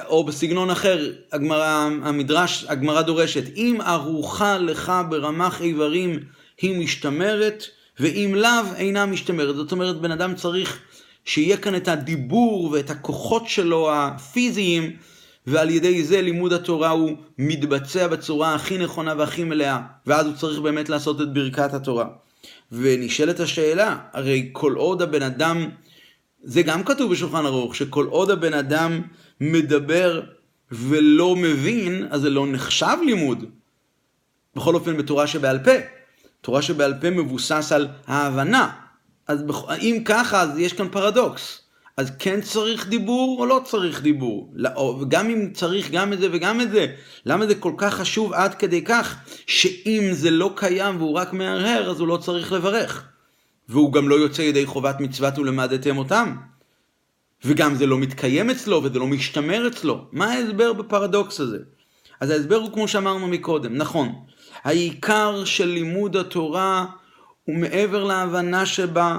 או 0.06 0.24
בסגנון 0.24 0.70
אחר, 0.70 1.10
הגמרא, 1.32 1.88
המדרש, 2.02 2.64
הגמרא 2.68 3.02
דורשת, 3.02 3.56
אם 3.56 3.80
ארוחה 3.80 4.58
לך 4.58 4.92
ברמח 5.08 5.60
איברים 5.62 6.20
היא 6.60 6.78
משתמרת, 6.78 7.64
ואם 8.00 8.34
לאו 8.34 8.74
אינה 8.76 9.06
משתמרת. 9.06 9.56
זאת 9.56 9.72
אומרת, 9.72 10.00
בן 10.00 10.10
אדם 10.10 10.34
צריך 10.34 10.78
שיהיה 11.24 11.56
כאן 11.56 11.76
את 11.76 11.88
הדיבור 11.88 12.70
ואת 12.72 12.90
הכוחות 12.90 13.48
שלו 13.48 13.90
הפיזיים, 13.92 14.96
ועל 15.46 15.70
ידי 15.70 16.04
זה 16.04 16.22
לימוד 16.22 16.52
התורה 16.52 16.90
הוא 16.90 17.16
מתבצע 17.38 18.08
בצורה 18.08 18.54
הכי 18.54 18.78
נכונה 18.78 19.14
והכי 19.18 19.44
מלאה, 19.44 19.80
ואז 20.06 20.26
הוא 20.26 20.34
צריך 20.34 20.60
באמת 20.60 20.88
לעשות 20.88 21.20
את 21.20 21.32
ברכת 21.32 21.74
התורה. 21.74 22.06
ונשאלת 22.72 23.40
השאלה, 23.40 23.98
הרי 24.12 24.48
כל 24.52 24.72
עוד 24.72 25.02
הבן 25.02 25.22
אדם, 25.22 25.68
זה 26.42 26.62
גם 26.62 26.84
כתוב 26.84 27.12
בשולחן 27.12 27.46
ערוך, 27.46 27.76
שכל 27.76 28.06
עוד 28.10 28.30
הבן 28.30 28.54
אדם 28.54 29.02
מדבר 29.42 30.22
ולא 30.72 31.36
מבין, 31.36 32.06
אז 32.10 32.20
זה 32.20 32.30
לא 32.30 32.46
נחשב 32.46 32.96
לימוד. 33.04 33.44
בכל 34.56 34.74
אופן 34.74 34.96
בתורה 34.96 35.26
שבעל 35.26 35.58
פה. 35.58 35.70
תורה 36.40 36.62
שבעל 36.62 36.94
פה 37.00 37.10
מבוסס 37.10 37.72
על 37.72 37.88
ההבנה. 38.06 38.70
אז 39.28 39.44
אם 39.78 40.02
ככה, 40.04 40.40
אז 40.40 40.58
יש 40.58 40.72
כאן 40.72 40.88
פרדוקס. 40.88 41.58
אז 41.96 42.12
כן 42.18 42.40
צריך 42.40 42.88
דיבור 42.88 43.40
או 43.40 43.46
לא 43.46 43.60
צריך 43.64 44.02
דיבור? 44.02 44.54
גם 45.08 45.30
אם 45.30 45.50
צריך 45.54 45.90
גם 45.90 46.12
את 46.12 46.18
זה 46.18 46.28
וגם 46.32 46.60
את 46.60 46.70
זה, 46.70 46.86
למה 47.26 47.46
זה 47.46 47.54
כל 47.54 47.72
כך 47.76 47.94
חשוב 47.94 48.32
עד 48.32 48.54
כדי 48.54 48.84
כך 48.84 49.16
שאם 49.46 50.08
זה 50.12 50.30
לא 50.30 50.52
קיים 50.56 50.96
והוא 50.96 51.16
רק 51.16 51.32
מהרהר 51.32 51.90
אז 51.90 52.00
הוא 52.00 52.08
לא 52.08 52.16
צריך 52.16 52.52
לברך? 52.52 53.04
והוא 53.68 53.92
גם 53.92 54.08
לא 54.08 54.14
יוצא 54.14 54.42
ידי 54.42 54.66
חובת 54.66 55.00
מצוות 55.00 55.38
ולמדתם 55.38 55.98
אותם? 55.98 56.36
וגם 57.44 57.74
זה 57.74 57.86
לא 57.86 57.98
מתקיים 57.98 58.50
אצלו 58.50 58.82
וזה 58.84 58.98
לא 58.98 59.06
משתמר 59.06 59.68
אצלו. 59.68 60.04
מה 60.12 60.32
ההסבר 60.32 60.72
בפרדוקס 60.72 61.40
הזה? 61.40 61.58
אז 62.20 62.30
ההסבר 62.30 62.56
הוא 62.56 62.72
כמו 62.72 62.88
שאמרנו 62.88 63.28
מקודם, 63.28 63.76
נכון, 63.76 64.12
העיקר 64.64 65.44
של 65.44 65.68
לימוד 65.68 66.16
התורה 66.16 66.86
הוא 67.44 67.56
מעבר 67.56 68.04
להבנה 68.04 68.66
שבה 68.66 69.18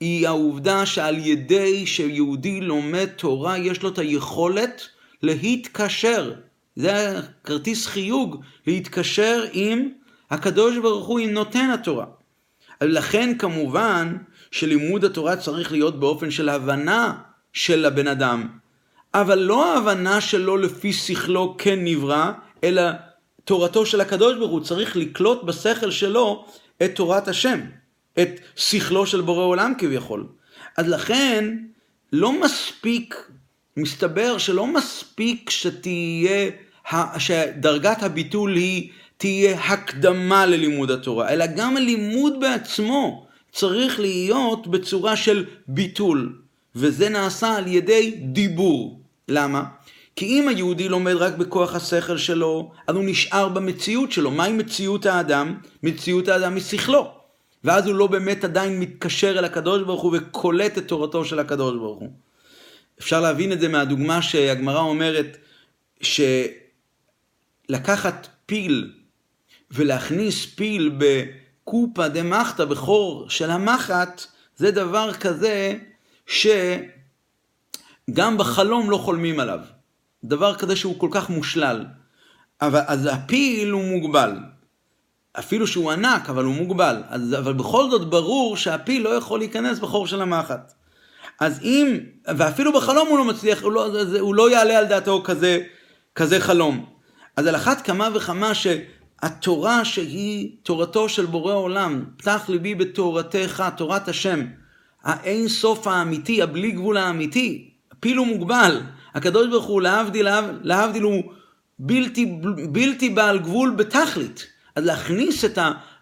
היא 0.00 0.28
העובדה 0.28 0.86
שעל 0.86 1.18
ידי 1.18 1.86
שיהודי 1.86 2.60
לומד 2.60 3.06
תורה 3.06 3.58
יש 3.58 3.82
לו 3.82 3.88
את 3.88 3.98
היכולת 3.98 4.82
להתקשר. 5.22 6.32
זה 6.76 7.20
כרטיס 7.44 7.86
חיוג, 7.86 8.42
להתקשר 8.66 9.44
עם 9.52 9.88
הקדוש 10.30 10.78
ברוך 10.78 11.06
הוא, 11.06 11.18
עם 11.18 11.30
נותן 11.30 11.70
התורה. 11.74 12.04
לכן 12.80 13.38
כמובן 13.38 14.16
שלימוד 14.50 15.04
התורה 15.04 15.36
צריך 15.36 15.72
להיות 15.72 16.00
באופן 16.00 16.30
של 16.30 16.48
הבנה 16.48 17.14
של 17.52 17.84
הבן 17.84 18.08
אדם, 18.08 18.48
אבל 19.14 19.38
לא 19.38 19.74
ההבנה 19.74 20.20
שלו 20.20 20.56
לפי 20.56 20.92
שכלו 20.92 21.54
כן 21.58 21.84
נברא, 21.84 22.32
אלא 22.64 22.82
תורתו 23.44 23.86
של 23.86 24.00
הקדוש 24.00 24.36
ברוך 24.38 24.50
הוא 24.50 24.60
צריך 24.60 24.96
לקלוט 24.96 25.42
בשכל 25.42 25.90
שלו 25.90 26.44
את 26.82 26.94
תורת 26.94 27.28
השם. 27.28 27.60
את 28.18 28.40
שכלו 28.56 29.06
של 29.06 29.20
בורא 29.20 29.44
עולם 29.44 29.72
כביכול. 29.78 30.26
אז 30.76 30.88
לכן, 30.88 31.56
לא 32.12 32.40
מספיק, 32.40 33.30
מסתבר 33.76 34.38
שלא 34.38 34.66
מספיק 34.66 35.50
שתהיה, 35.50 36.50
שדרגת 37.18 38.02
הביטול 38.02 38.56
היא 38.56 38.90
תהיה 39.16 39.60
הקדמה 39.60 40.46
ללימוד 40.46 40.90
התורה, 40.90 41.28
אלא 41.28 41.46
גם 41.56 41.76
הלימוד 41.76 42.40
בעצמו 42.40 43.26
צריך 43.52 44.00
להיות 44.00 44.66
בצורה 44.66 45.16
של 45.16 45.44
ביטול, 45.68 46.39
וזה 46.74 47.08
נעשה 47.08 47.56
על 47.56 47.66
ידי 47.66 48.10
דיבור. 48.10 49.00
למה? 49.28 49.64
כי 50.16 50.26
אם 50.26 50.48
היהודי 50.48 50.88
לומד 50.88 51.14
רק 51.14 51.34
בכוח 51.34 51.74
השכל 51.74 52.18
שלו, 52.18 52.72
אז 52.86 52.96
הוא 52.96 53.04
נשאר 53.06 53.48
במציאות 53.48 54.12
שלו. 54.12 54.30
מהי 54.30 54.52
מציאות 54.52 55.06
האדם? 55.06 55.54
מציאות 55.82 56.28
האדם 56.28 56.54
היא 56.54 56.62
שכלו. 56.62 57.12
ואז 57.64 57.86
הוא 57.86 57.94
לא 57.94 58.06
באמת 58.06 58.44
עדיין 58.44 58.80
מתקשר 58.80 59.38
אל 59.38 59.44
הקדוש 59.44 59.82
ברוך 59.82 60.02
הוא 60.02 60.16
וקולט 60.16 60.78
את 60.78 60.88
תורתו 60.88 61.24
של 61.24 61.38
הקדוש 61.38 61.76
ברוך 61.76 61.98
הוא. 61.98 62.10
אפשר 63.00 63.20
להבין 63.20 63.52
את 63.52 63.60
זה 63.60 63.68
מהדוגמה 63.68 64.22
שהגמרא 64.22 64.80
אומרת 64.80 65.36
שלקחת 67.70 68.28
פיל 68.46 68.92
ולהכניס 69.70 70.46
פיל 70.46 70.98
בקופה 70.98 72.08
דמחתא, 72.08 72.64
בחור 72.64 73.28
של 73.28 73.50
המחט, 73.50 74.26
זה 74.56 74.70
דבר 74.70 75.12
כזה 75.12 75.78
שגם 76.30 76.88
בחלום 78.38 78.90
לא 78.90 78.96
חולמים 78.96 79.40
עליו. 79.40 79.60
דבר 80.24 80.54
כזה 80.54 80.76
שהוא 80.76 80.98
כל 80.98 81.08
כך 81.10 81.30
מושלל. 81.30 81.84
אבל 82.62 82.80
אז 82.86 83.08
הפיל 83.12 83.70
הוא 83.70 83.84
מוגבל. 83.84 84.38
אפילו 85.38 85.66
שהוא 85.66 85.90
ענק, 85.90 86.30
אבל 86.30 86.44
הוא 86.44 86.54
מוגבל. 86.54 87.02
אז, 87.08 87.34
אבל 87.38 87.52
בכל 87.52 87.90
זאת 87.90 88.10
ברור 88.10 88.56
שהפיל 88.56 89.02
לא 89.02 89.08
יכול 89.08 89.38
להיכנס 89.38 89.78
בחור 89.78 90.06
של 90.06 90.22
המחט. 90.22 90.72
אז 91.40 91.60
אם, 91.62 91.98
ואפילו 92.36 92.72
בחלום 92.72 93.08
הוא 93.08 93.18
לא 93.18 93.24
מצליח, 93.24 93.62
הוא 93.62 93.72
לא, 93.72 93.86
הוא 94.20 94.34
לא 94.34 94.50
יעלה 94.50 94.78
על 94.78 94.84
דעתו 94.84 95.22
כזה, 95.24 95.62
כזה 96.14 96.40
חלום. 96.40 96.86
אז 97.36 97.46
על 97.46 97.56
אחת 97.56 97.80
כמה 97.80 98.08
וכמה 98.14 98.52
שהתורה 98.54 99.84
שהיא 99.84 100.56
תורתו 100.62 101.08
של 101.08 101.26
בורא 101.26 101.54
עולם, 101.54 102.04
פתח 102.16 102.44
ליבי 102.48 102.74
בתורתך, 102.74 103.64
תורת 103.76 104.08
השם, 104.08 104.46
האין 105.04 105.48
סוף 105.48 105.86
האמיתי, 105.86 106.42
הבלי 106.42 106.70
גבול 106.70 106.96
האמיתי, 106.96 107.70
הפיל 107.92 108.16
הוא 108.16 108.26
מוגבל. 108.26 108.80
הקדוש 109.14 109.48
ברוך 109.48 109.64
הוא 109.64 109.82
להבדיל, 109.82 110.28
להבדיל 110.62 111.02
הוא 111.02 111.22
בלתי, 111.78 112.26
בלתי 112.72 113.10
בעל 113.10 113.38
גבול 113.38 113.70
בתכלית. 113.70 114.46
אז 114.76 114.84
להכניס 114.84 115.44
את 115.44 115.58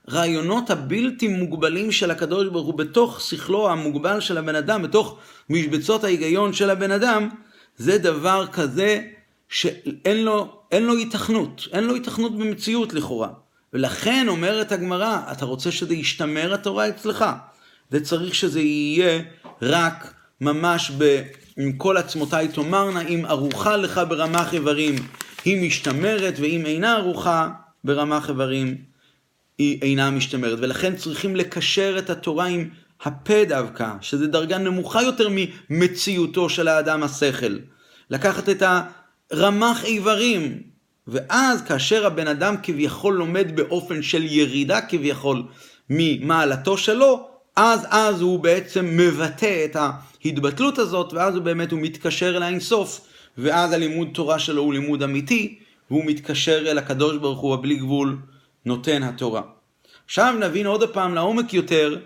הרעיונות 0.08 0.70
הבלתי 0.70 1.28
מוגבלים 1.28 1.92
של 1.92 2.10
הקדוש 2.10 2.48
ברוך 2.48 2.66
הוא 2.66 2.78
בתוך 2.78 3.20
שכלו 3.20 3.70
המוגבל 3.70 4.20
של 4.20 4.38
הבן 4.38 4.54
אדם, 4.54 4.82
בתוך 4.82 5.18
משבצות 5.50 6.04
ההיגיון 6.04 6.52
של 6.52 6.70
הבן 6.70 6.90
אדם, 6.90 7.28
זה 7.76 7.98
דבר 7.98 8.46
כזה 8.52 9.00
שאין 9.48 10.24
לו, 10.24 10.60
אין 10.72 10.84
לו 10.84 10.96
התכנות, 10.96 11.68
אין 11.72 11.84
לו 11.84 11.94
התכנות 11.94 12.38
במציאות 12.38 12.92
לכאורה. 12.92 13.28
ולכן 13.72 14.28
אומרת 14.28 14.72
הגמרא, 14.72 15.18
אתה 15.32 15.44
רוצה 15.44 15.70
שזה 15.70 15.94
ישתמר 15.94 16.54
התורה 16.54 16.88
אצלך. 16.88 17.24
זה 17.90 18.00
צריך 18.00 18.34
שזה 18.34 18.60
יהיה 18.60 19.22
רק 19.62 20.14
ממש 20.40 20.92
ב... 20.98 21.22
עם 21.58 21.72
כל 21.72 21.96
עצמותיי 21.96 22.48
תאמרנה, 22.48 23.00
אם 23.00 23.24
ערוכה 23.28 23.76
לך 23.76 24.00
ברמ"ח 24.08 24.54
איברים, 24.54 24.94
היא 25.44 25.66
משתמרת, 25.66 26.34
ואם 26.40 26.66
אינה 26.66 26.96
ערוכה, 26.96 27.48
ברמ"ח 27.84 28.28
איברים 28.28 28.76
היא 29.58 29.82
אינה 29.82 30.10
משתמרת, 30.10 30.58
ולכן 30.62 30.96
צריכים 30.96 31.36
לקשר 31.36 31.98
את 31.98 32.10
התורה 32.10 32.46
עם 32.46 32.68
הפה 33.02 33.44
דווקא, 33.48 33.92
שזה 34.00 34.26
דרגה 34.26 34.58
נמוכה 34.58 35.02
יותר 35.02 35.28
ממציאותו 35.70 36.48
של 36.48 36.68
האדם 36.68 37.02
השכל. 37.02 37.56
לקחת 38.10 38.48
את 38.48 38.62
הרמ"ח 39.30 39.84
איברים, 39.84 40.62
ואז 41.06 41.62
כאשר 41.62 42.06
הבן 42.06 42.26
אדם 42.26 42.54
כביכול 42.62 43.14
לומד 43.14 43.56
באופן 43.56 44.02
של 44.02 44.22
ירידה 44.22 44.80
כביכול 44.80 45.42
ממעלתו 45.90 46.78
שלו, 46.78 47.27
אז 47.60 47.86
אז 47.90 48.20
הוא 48.20 48.40
בעצם 48.40 48.96
מבטא 48.96 49.64
את 49.64 49.76
ההתבטלות 49.76 50.78
הזאת, 50.78 51.12
ואז 51.12 51.34
הוא 51.34 51.42
באמת 51.42 51.72
הוא 51.72 51.80
מתקשר 51.80 52.36
אל 52.36 52.42
האינסוף, 52.42 53.00
ואז 53.38 53.72
הלימוד 53.72 54.08
תורה 54.14 54.38
שלו 54.38 54.62
הוא 54.62 54.72
לימוד 54.72 55.02
אמיתי, 55.02 55.58
והוא 55.90 56.04
מתקשר 56.04 56.70
אל 56.70 56.78
הקדוש 56.78 57.16
ברוך 57.16 57.38
הוא 57.40 57.54
הבלי 57.54 57.76
גבול 57.76 58.18
נותן 58.64 59.02
התורה. 59.02 59.42
עכשיו 60.06 60.34
נבין 60.40 60.66
עוד 60.66 60.92
פעם 60.92 61.14
לעומק 61.14 61.54
יותר 61.54 61.96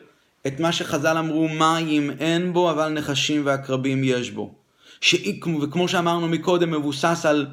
את 0.47 0.61
מה 0.61 0.73
שחז"ל 0.73 1.17
אמרו 1.17 1.49
מים 1.49 2.11
אין 2.21 2.53
בו 2.53 2.71
אבל 2.71 2.89
נחשים 2.89 3.47
ועקרבים 3.47 4.05
יש 4.05 4.31
בו. 4.31 4.55
וכמו 5.63 5.89
שאמרנו 5.89 6.29
מקודם 6.29 6.71
מבוסס 6.71 7.27
על, 7.27 7.47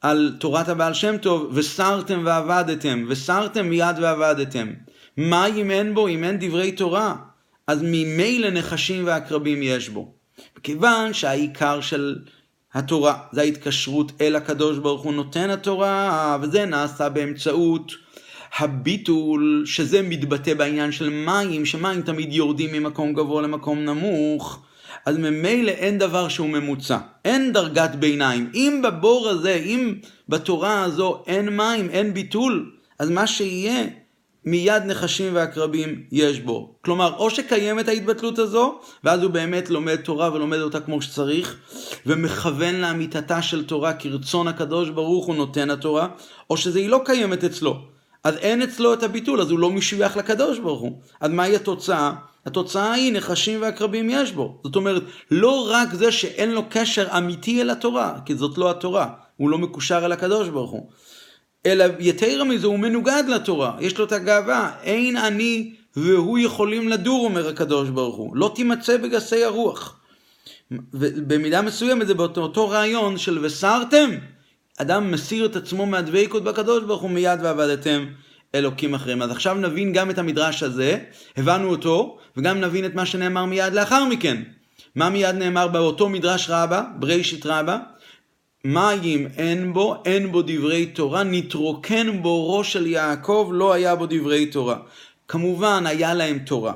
על 0.00 0.36
תורת 0.40 0.68
הבעל 0.68 0.94
שם 0.94 1.18
טוב 1.18 1.50
וסרתם 1.54 2.22
ועבדתם 2.24 3.04
וסרתם 3.08 3.68
מיד 3.68 3.96
ועבדתם. 4.00 4.72
מים 5.16 5.70
אין 5.70 5.94
בו 5.94 6.08
אם 6.08 6.24
אין 6.24 6.36
דברי 6.40 6.72
תורה 6.72 7.16
אז 7.70 7.82
ממילא 7.82 8.50
נחשים 8.50 9.06
ועקרבים 9.06 9.62
יש 9.62 9.88
בו. 9.88 10.14
כיוון 10.62 11.12
שהעיקר 11.12 11.80
של 11.80 12.18
התורה, 12.74 13.18
זה 13.32 13.40
ההתקשרות 13.40 14.12
אל 14.20 14.36
הקדוש 14.36 14.78
ברוך 14.78 15.02
הוא 15.02 15.14
נותן 15.14 15.50
התורה, 15.50 16.38
וזה 16.42 16.64
נעשה 16.64 17.08
באמצעות 17.08 17.92
הביטול, 18.58 19.62
שזה 19.66 20.02
מתבטא 20.02 20.54
בעניין 20.54 20.92
של 20.92 21.10
מים, 21.10 21.66
שמים 21.66 22.02
תמיד 22.02 22.32
יורדים 22.32 22.72
ממקום 22.72 23.12
גבוה 23.12 23.42
למקום 23.42 23.78
נמוך, 23.78 24.62
אז 25.06 25.16
ממילא 25.16 25.70
אין 25.70 25.98
דבר 25.98 26.28
שהוא 26.28 26.48
ממוצע, 26.48 26.98
אין 27.24 27.52
דרגת 27.52 27.94
ביניים. 27.94 28.50
אם 28.54 28.80
בבור 28.84 29.28
הזה, 29.28 29.54
אם 29.54 29.94
בתורה 30.28 30.82
הזו 30.82 31.22
אין 31.26 31.48
מים, 31.48 31.90
אין 31.90 32.14
ביטול, 32.14 32.72
אז 32.98 33.10
מה 33.10 33.26
שיהיה 33.26 33.84
מיד 34.44 34.82
נחשים 34.84 35.34
ועקרבים 35.34 36.02
יש 36.12 36.40
בו. 36.40 36.74
כלומר, 36.84 37.12
או 37.16 37.30
שקיימת 37.30 37.88
ההתבטלות 37.88 38.38
הזו, 38.38 38.78
ואז 39.04 39.22
הוא 39.22 39.30
באמת 39.30 39.70
לומד 39.70 39.96
תורה 39.96 40.32
ולומד 40.32 40.58
אותה 40.58 40.80
כמו 40.80 41.02
שצריך, 41.02 41.56
ומכוון 42.06 42.74
לאמיתתה 42.74 43.42
של 43.42 43.64
תורה 43.64 43.92
כרצון 43.92 44.48
הקדוש 44.48 44.90
ברוך 44.90 45.26
הוא 45.26 45.34
נותן 45.34 45.70
התורה, 45.70 46.08
או 46.50 46.56
שזה 46.56 46.88
לא 46.88 47.00
קיימת 47.04 47.44
אצלו. 47.44 47.78
אז 48.24 48.36
אין 48.36 48.62
אצלו 48.62 48.94
את 48.94 49.02
הביטול, 49.02 49.40
אז 49.40 49.50
הוא 49.50 49.58
לא 49.58 49.70
משוייך 49.70 50.16
לקדוש 50.16 50.58
ברוך 50.58 50.80
הוא. 50.80 50.98
אז 51.20 51.30
מהי 51.30 51.56
התוצאה? 51.56 52.12
התוצאה 52.46 52.92
היא 52.92 53.12
נחשים 53.12 53.62
ועקרבים 53.62 54.10
יש 54.10 54.32
בו. 54.32 54.60
זאת 54.64 54.76
אומרת, 54.76 55.02
לא 55.30 55.68
רק 55.70 55.94
זה 55.94 56.12
שאין 56.12 56.50
לו 56.50 56.62
קשר 56.68 57.06
אמיתי 57.18 57.62
אל 57.62 57.70
התורה, 57.70 58.14
כי 58.24 58.34
זאת 58.34 58.58
לא 58.58 58.70
התורה, 58.70 59.08
הוא 59.36 59.50
לא 59.50 59.58
מקושר 59.58 60.04
אל 60.04 60.12
הקדוש 60.12 60.48
ברוך 60.48 60.70
הוא. 60.70 60.90
אלא 61.66 61.84
יתרה 61.98 62.44
מזה 62.44 62.66
הוא 62.66 62.78
מנוגד 62.78 63.24
לתורה, 63.28 63.76
יש 63.80 63.98
לו 63.98 64.04
את 64.04 64.12
הגאווה, 64.12 64.70
אין 64.82 65.16
אני 65.16 65.72
והוא 65.96 66.38
יכולים 66.38 66.88
לדור, 66.88 67.24
אומר 67.24 67.48
הקדוש 67.48 67.88
ברוך 67.88 68.16
הוא, 68.16 68.36
לא 68.36 68.52
תימצא 68.54 68.96
בגסי 68.96 69.44
הרוח. 69.44 70.00
ובמידה 70.94 71.62
מסוימת 71.62 72.06
זה 72.06 72.14
באותו 72.14 72.68
רעיון 72.68 73.18
של 73.18 73.38
וסרתם, 73.42 74.10
אדם 74.76 75.10
מסיר 75.10 75.46
את 75.46 75.56
עצמו 75.56 75.86
מהדבקות 75.86 76.44
בקדוש 76.44 76.84
ברוך 76.84 77.02
הוא 77.02 77.10
מיד 77.10 77.38
ועבדתם 77.42 78.06
אלוקים 78.54 78.94
אחרים. 78.94 79.22
אז 79.22 79.30
עכשיו 79.30 79.54
נבין 79.54 79.92
גם 79.92 80.10
את 80.10 80.18
המדרש 80.18 80.62
הזה, 80.62 80.98
הבנו 81.36 81.70
אותו, 81.70 82.18
וגם 82.36 82.60
נבין 82.60 82.84
את 82.84 82.94
מה 82.94 83.06
שנאמר 83.06 83.44
מיד 83.44 83.72
לאחר 83.72 84.04
מכן. 84.04 84.42
מה 84.94 85.10
מיד 85.10 85.34
נאמר 85.34 85.68
באותו 85.68 86.08
מדרש 86.08 86.50
רבה, 86.50 86.82
ברישית 86.98 87.46
רבה? 87.46 87.78
מים 88.64 89.26
אין 89.36 89.72
בו, 89.72 90.02
אין 90.04 90.32
בו 90.32 90.42
דברי 90.42 90.86
תורה, 90.86 91.22
נתרוקן 91.24 92.22
בו 92.22 92.58
ראש 92.58 92.72
של 92.72 92.86
יעקב, 92.86 93.50
לא 93.52 93.72
היה 93.72 93.94
בו 93.94 94.06
דברי 94.06 94.46
תורה. 94.46 94.76
כמובן, 95.28 95.86
היה 95.86 96.14
להם 96.14 96.38
תורה. 96.38 96.72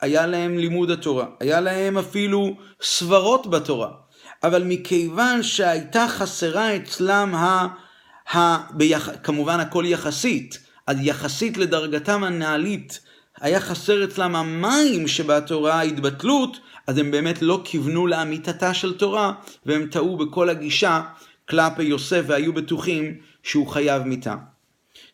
היה 0.00 0.26
להם 0.26 0.58
לימוד 0.58 0.90
התורה. 0.90 1.26
היה 1.40 1.60
להם 1.60 1.98
אפילו 1.98 2.56
סברות 2.82 3.46
בתורה. 3.46 3.90
אבל 4.42 4.62
מכיוון 4.64 5.42
שהייתה 5.42 6.06
חסרה 6.08 6.76
אצלם 6.76 7.34
ה... 7.34 7.66
ה 8.36 8.56
ביח... 8.76 9.08
כמובן 9.22 9.60
הכל 9.60 9.84
יחסית, 9.86 10.58
אז 10.86 10.96
יחסית 11.00 11.56
לדרגתם 11.56 12.24
הנעלית, 12.24 13.00
היה 13.40 13.60
חסר 13.60 14.04
אצלם 14.04 14.36
המים 14.36 15.08
שבתורה 15.08 15.74
ההתבטלות, 15.74 16.56
אז 16.90 16.98
הם 16.98 17.10
באמת 17.10 17.42
לא 17.42 17.60
כיוונו 17.64 18.06
לאמיתתה 18.06 18.74
של 18.74 18.98
תורה, 18.98 19.32
והם 19.66 19.86
טעו 19.86 20.16
בכל 20.16 20.48
הגישה 20.48 21.02
כלפי 21.48 21.82
יוסף 21.82 22.22
והיו 22.26 22.52
בטוחים 22.52 23.14
שהוא 23.42 23.66
חייב 23.66 24.02
מיתה. 24.02 24.36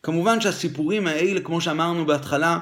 כמובן 0.03 0.41
שהסיפורים 0.41 1.07
האלה, 1.07 1.41
כמו 1.41 1.61
שאמרנו 1.61 2.05
בהתחלה, 2.05 2.59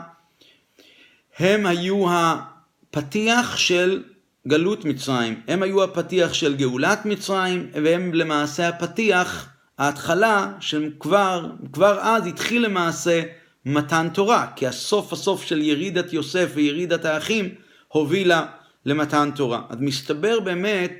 הם 1.39 1.65
היו 1.65 2.05
הפתיח 2.09 3.57
של 3.57 4.03
גלות 4.47 4.85
מצרים. 4.85 5.41
הם 5.47 5.63
היו 5.63 5.83
הפתיח 5.83 6.33
של 6.33 6.55
גאולת 6.55 7.05
מצרים, 7.05 7.69
והם 7.83 8.13
למעשה 8.13 8.67
הפתיח, 8.67 9.49
ההתחלה, 9.77 10.51
שכבר 10.59 11.49
כבר 11.73 11.99
אז 12.01 12.27
התחיל 12.27 12.65
למעשה 12.65 13.21
מתן 13.65 14.07
תורה, 14.13 14.47
כי 14.55 14.67
הסוף 14.67 15.13
הסוף 15.13 15.43
של 15.43 15.61
ירידת 15.61 16.13
יוסף 16.13 16.49
וירידת 16.53 17.05
האחים 17.05 17.49
הובילה 17.87 18.45
למתן 18.85 19.29
תורה. 19.35 19.61
אז 19.69 19.77
מסתבר 19.79 20.39
באמת 20.39 20.91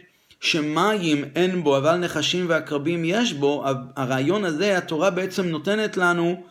שמים 0.41 1.24
אין 1.36 1.63
בו, 1.63 1.78
אבל 1.78 1.95
נחשים 1.95 2.45
ועקרבים 2.50 3.06
יש 3.06 3.34
בו, 3.34 3.65
הרעיון 3.95 4.45
הזה, 4.45 4.78
התורה 4.78 5.10
בעצם 5.10 5.45
נותנת 5.45 5.98
לנו 5.98 6.43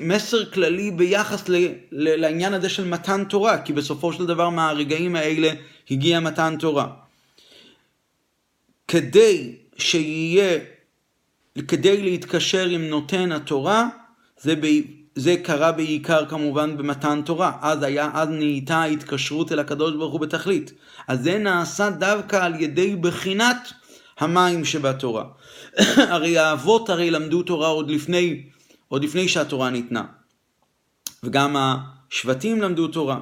מסר 0.00 0.50
כללי 0.50 0.90
ביחס 0.90 1.44
לעניין 1.92 2.54
הזה 2.54 2.68
של 2.68 2.84
מתן 2.84 3.24
תורה, 3.24 3.62
כי 3.62 3.72
בסופו 3.72 4.12
של 4.12 4.26
דבר 4.26 4.50
מהרגעים 4.50 5.16
האלה 5.16 5.50
הגיע 5.90 6.20
מתן 6.20 6.56
תורה. 6.58 6.88
כדי 8.88 9.56
שיהיה, 9.76 10.58
כדי 11.68 12.02
להתקשר 12.02 12.66
עם 12.68 12.84
נותן 12.84 13.32
התורה, 13.32 13.88
זה, 14.40 14.54
זה 15.18 15.36
קרה 15.42 15.72
בעיקר 15.72 16.26
כמובן 16.26 16.76
במתן 16.76 17.22
תורה. 17.24 17.52
אז 17.60 17.82
היה, 17.82 18.10
אז 18.14 18.28
נהייתה 18.28 18.76
ההתקשרות 18.76 19.52
אל 19.52 19.58
הקדוש 19.58 19.94
ברוך 19.94 20.12
הוא 20.12 20.20
בתכלית. 20.20 20.72
אז 21.08 21.22
זה 21.22 21.38
נעשה 21.38 21.90
דווקא 21.90 22.36
על 22.36 22.60
ידי 22.60 22.96
בחינת 22.96 23.72
המים 24.18 24.64
שבתורה. 24.64 25.24
הרי 26.12 26.38
האבות 26.38 26.90
הרי 26.90 27.10
למדו 27.10 27.42
תורה 27.42 27.68
עוד 27.68 27.90
לפני 27.90 28.42
עוד 28.88 29.04
לפני 29.04 29.28
שהתורה 29.28 29.70
ניתנה. 29.70 30.04
וגם 31.22 31.56
השבטים 31.58 32.62
למדו 32.62 32.88
תורה. 32.88 33.20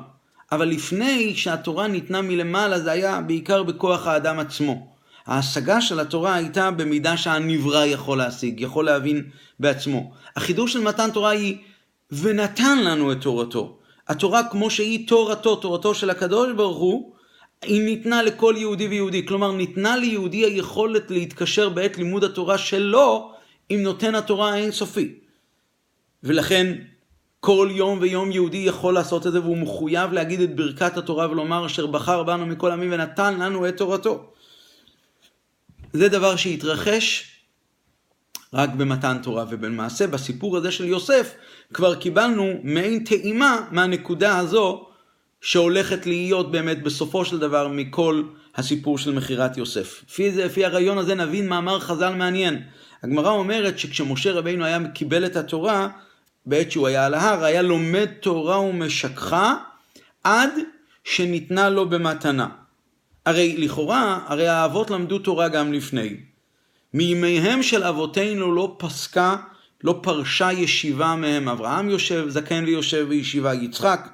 אבל 0.52 0.68
לפני 0.68 1.35
שהתורה 1.37 1.88
ניתנה 1.88 2.22
מלמעלה 2.22 2.80
זה 2.80 2.90
היה 2.90 3.20
בעיקר 3.20 3.62
בכוח 3.62 4.06
האדם 4.06 4.38
עצמו. 4.38 4.92
ההשגה 5.26 5.80
של 5.80 6.00
התורה 6.00 6.35
הייתה 6.35 6.70
במידה 6.70 7.16
שהנברא 7.16 7.85
יכול 7.85 8.18
להשיג, 8.18 8.61
יכול 8.61 8.85
להבין 8.85 9.22
בעצמו. 9.61 10.12
החידוש 10.37 10.72
של 10.72 10.80
מתן 10.80 11.11
תורה 11.11 11.30
היא 11.30 11.56
ונתן 12.12 12.85
לנו 12.85 13.12
את 13.12 13.21
תורתו. 13.21 13.79
התורה 14.09 14.42
כמו 14.51 14.71
שהיא 14.71 15.09
תורתו, 15.09 15.57
תורתו 15.57 15.95
של 15.95 16.11
הקדוש 16.11 16.53
ברוך 16.53 16.79
הוא, 16.79 17.12
היא 17.62 17.83
ניתנה 17.83 18.23
לכל 18.23 18.55
יהודי 18.57 18.88
ויהודי. 18.88 19.27
כלומר, 19.27 19.53
ניתנה 19.53 19.97
ליהודי 19.97 20.45
היכולת 20.45 21.11
להתקשר 21.11 21.69
בעת 21.69 21.99
לימוד 21.99 22.25
התורה 22.25 22.59
שלו 22.59 23.33
עם 23.69 23.83
נותן 23.83 24.14
התורה 24.14 24.53
האינסופי. 24.53 25.14
ולכן 26.23 26.73
כל 27.40 27.69
יום 27.73 27.99
ויום 28.01 28.33
יהודי 28.33 28.59
יכול 28.59 28.95
לעשות 28.95 29.27
את 29.27 29.33
זה 29.33 29.40
והוא 29.40 29.57
מחויב 29.57 30.12
להגיד 30.12 30.40
את 30.40 30.57
ברכת 30.57 30.97
התורה 30.97 31.31
ולומר 31.31 31.66
אשר 31.66 31.87
בחר 31.87 32.23
בנו 32.23 32.47
מכל 32.47 32.71
עמים 32.71 32.92
ונתן 32.92 33.40
לנו 33.40 33.69
את 33.69 33.77
תורתו. 33.77 34.33
זה 35.92 36.09
דבר 36.09 36.37
שהתרחש 36.37 37.36
רק 38.54 38.70
במתן 38.70 39.16
תורה 39.22 39.44
ובמעשה 39.50 40.06
בסיפור 40.06 40.56
הזה 40.56 40.70
של 40.70 40.85
יוסף 40.85 41.35
כבר 41.74 41.94
קיבלנו 41.94 42.52
מעין 42.62 43.04
טעימה 43.04 43.61
מהנקודה 43.70 44.38
הזו 44.38 44.87
שהולכת 45.40 46.06
להיות 46.06 46.50
באמת 46.52 46.82
בסופו 46.82 47.24
של 47.24 47.38
דבר 47.38 47.68
מכל 47.68 48.22
הסיפור 48.56 48.98
של 48.98 49.12
מכירת 49.12 49.56
יוסף. 49.56 50.02
לפי, 50.09 50.32
זה, 50.32 50.44
לפי 50.44 50.64
הרעיון 50.64 50.98
הזה 50.98 51.14
נבין 51.14 51.48
מאמר 51.48 51.80
חז"ל 51.80 52.14
מעניין. 52.14 52.62
הגמרא 53.02 53.30
אומרת 53.30 53.78
שכשמשה 53.78 54.32
רבינו 54.32 54.64
היה 54.64 54.78
קיבל 54.94 55.26
את 55.26 55.37
התורה, 55.37 55.88
בעת 56.46 56.70
שהוא 56.70 56.87
היה 56.87 57.06
על 57.06 57.14
ההר, 57.14 57.44
היה 57.44 57.62
לומד 57.62 58.06
תורה 58.20 58.61
ומשככה 58.61 59.56
עד 60.24 60.50
שניתנה 61.04 61.70
לו 61.70 61.88
במתנה. 61.88 62.48
הרי 63.26 63.56
לכאורה, 63.56 64.20
הרי 64.26 64.48
האבות 64.48 64.90
למדו 64.90 65.18
תורה 65.18 65.48
גם 65.48 65.72
לפני. 65.72 66.16
מימיהם 66.96 67.62
של 67.62 67.85
אבותינו 67.85 68.54
לא 68.54 68.76
פסקה, 68.78 69.37
לא 69.85 69.98
פרשה 70.02 70.52
ישיבה 70.52 71.14
מהם. 71.16 71.48
אברהם 71.48 71.90
יושב, 71.90 72.28
זקן 72.28 72.64
ויושב 72.64 73.06
בישיבה 73.09 73.54
יצחק. 73.54 74.09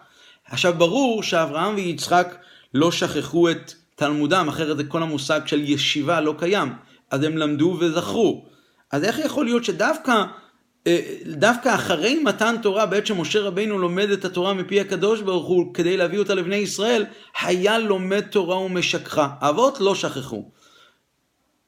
עכשיו 0.50 0.74
ברור 0.78 1.22
שאברהם 1.22 1.74
ויצחק 1.74 2.36
לא 2.74 2.92
שכחו 2.92 3.50
את 3.50 3.72
תלמודם, 3.94 4.48
אחרת 4.48 4.76
זה 4.76 4.84
כל 4.84 5.02
המושג 5.02 5.40
של 5.46 5.60
ישיבה 5.70 6.20
לא 6.20 6.34
קיים. 6.38 6.72
אז 7.10 7.24
הם 7.24 7.36
למדו 7.36 7.76
וזכרו. 7.80 8.44
אז 8.92 9.04
איך 9.04 9.18
יכול 9.18 9.44
להיות 9.44 9.64
שדווקא 9.64 10.24
אה, 10.86 11.00
דווקא 11.26 11.74
אחרי 11.74 12.22
מתן 12.22 12.56
תורה, 12.62 12.86
בעת 12.86 13.06
שמשה 13.06 13.40
רבינו 13.40 13.78
לומד 13.78 14.10
את 14.10 14.24
התורה 14.24 14.54
מפי 14.54 14.80
הקדוש 14.80 15.20
ברוך 15.20 15.46
הוא 15.46 15.74
כדי 15.74 15.96
להביא 15.96 16.18
אותה 16.18 16.34
לבני 16.34 16.56
ישראל, 16.56 17.04
היה 17.42 17.78
לומד 17.78 18.20
תורה 18.20 18.58
ומשככה. 18.58 19.28
האבות 19.40 19.80
לא 19.80 19.94
שכחו. 19.94 20.50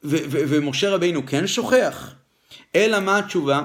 ומשה 0.04 0.90
רבינו 0.90 1.26
כן 1.26 1.46
שוכח. 1.46 2.14
אלא 2.74 3.00
מה 3.00 3.18
התשובה? 3.18 3.62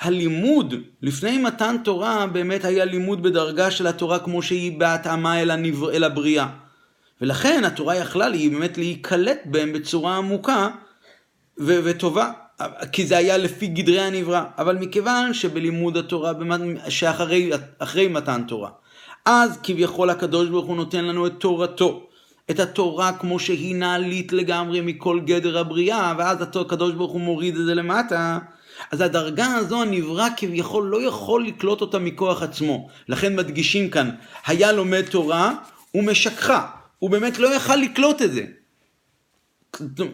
הלימוד 0.00 0.74
לפני 1.02 1.38
מתן 1.38 1.76
תורה 1.84 2.26
באמת 2.26 2.64
היה 2.64 2.84
לימוד 2.84 3.22
בדרגה 3.22 3.70
של 3.70 3.86
התורה 3.86 4.18
כמו 4.18 4.42
שהיא 4.42 4.78
בהתאמה 4.78 5.42
אל, 5.42 5.50
הנבר... 5.50 5.92
אל 5.92 6.04
הבריאה. 6.04 6.46
ולכן 7.20 7.64
התורה 7.64 7.96
יכלה 7.96 8.28
לי 8.28 8.48
באמת 8.48 8.78
להיקלט 8.78 9.38
בהם 9.44 9.72
בצורה 9.72 10.16
עמוקה 10.16 10.68
ו- 11.58 11.80
וטובה. 11.84 12.30
כי 12.92 13.06
זה 13.06 13.16
היה 13.16 13.36
לפי 13.36 13.66
גדרי 13.66 14.00
הנברא, 14.00 14.42
אבל 14.58 14.76
מכיוון 14.76 15.34
שבלימוד 15.34 15.96
התורה, 15.96 16.32
שאחרי 16.88 18.08
מתן 18.10 18.42
תורה, 18.48 18.70
אז 19.24 19.58
כביכול 19.62 20.10
הקדוש 20.10 20.48
ברוך 20.48 20.66
הוא 20.66 20.76
נותן 20.76 21.04
לנו 21.04 21.26
את 21.26 21.32
תורתו, 21.38 22.08
את 22.50 22.60
התורה 22.60 23.12
כמו 23.12 23.38
שהיא 23.38 23.76
נעלית 23.76 24.32
לגמרי 24.32 24.80
מכל 24.80 25.20
גדר 25.24 25.58
הבריאה, 25.58 26.14
ואז 26.18 26.38
הקדוש 26.42 26.92
ברוך 26.92 27.12
הוא 27.12 27.20
מוריד 27.20 27.56
את 27.56 27.64
זה 27.64 27.74
למטה, 27.74 28.38
אז 28.90 29.00
הדרגה 29.00 29.46
הזו 29.46 29.82
הנברא 29.82 30.28
כביכול 30.36 30.84
לא 30.84 31.02
יכול 31.02 31.46
לקלוט 31.46 31.80
אותה 31.80 31.98
מכוח 31.98 32.42
עצמו. 32.42 32.88
לכן 33.08 33.36
מדגישים 33.36 33.90
כאן, 33.90 34.10
היה 34.46 34.72
לומד 34.72 35.02
תורה 35.10 35.54
ומשככה. 35.94 36.66
הוא 36.98 37.10
באמת 37.10 37.38
לא 37.38 37.54
יכל 37.54 37.76
לקלוט 37.76 38.22
את 38.22 38.32
זה. 38.32 38.44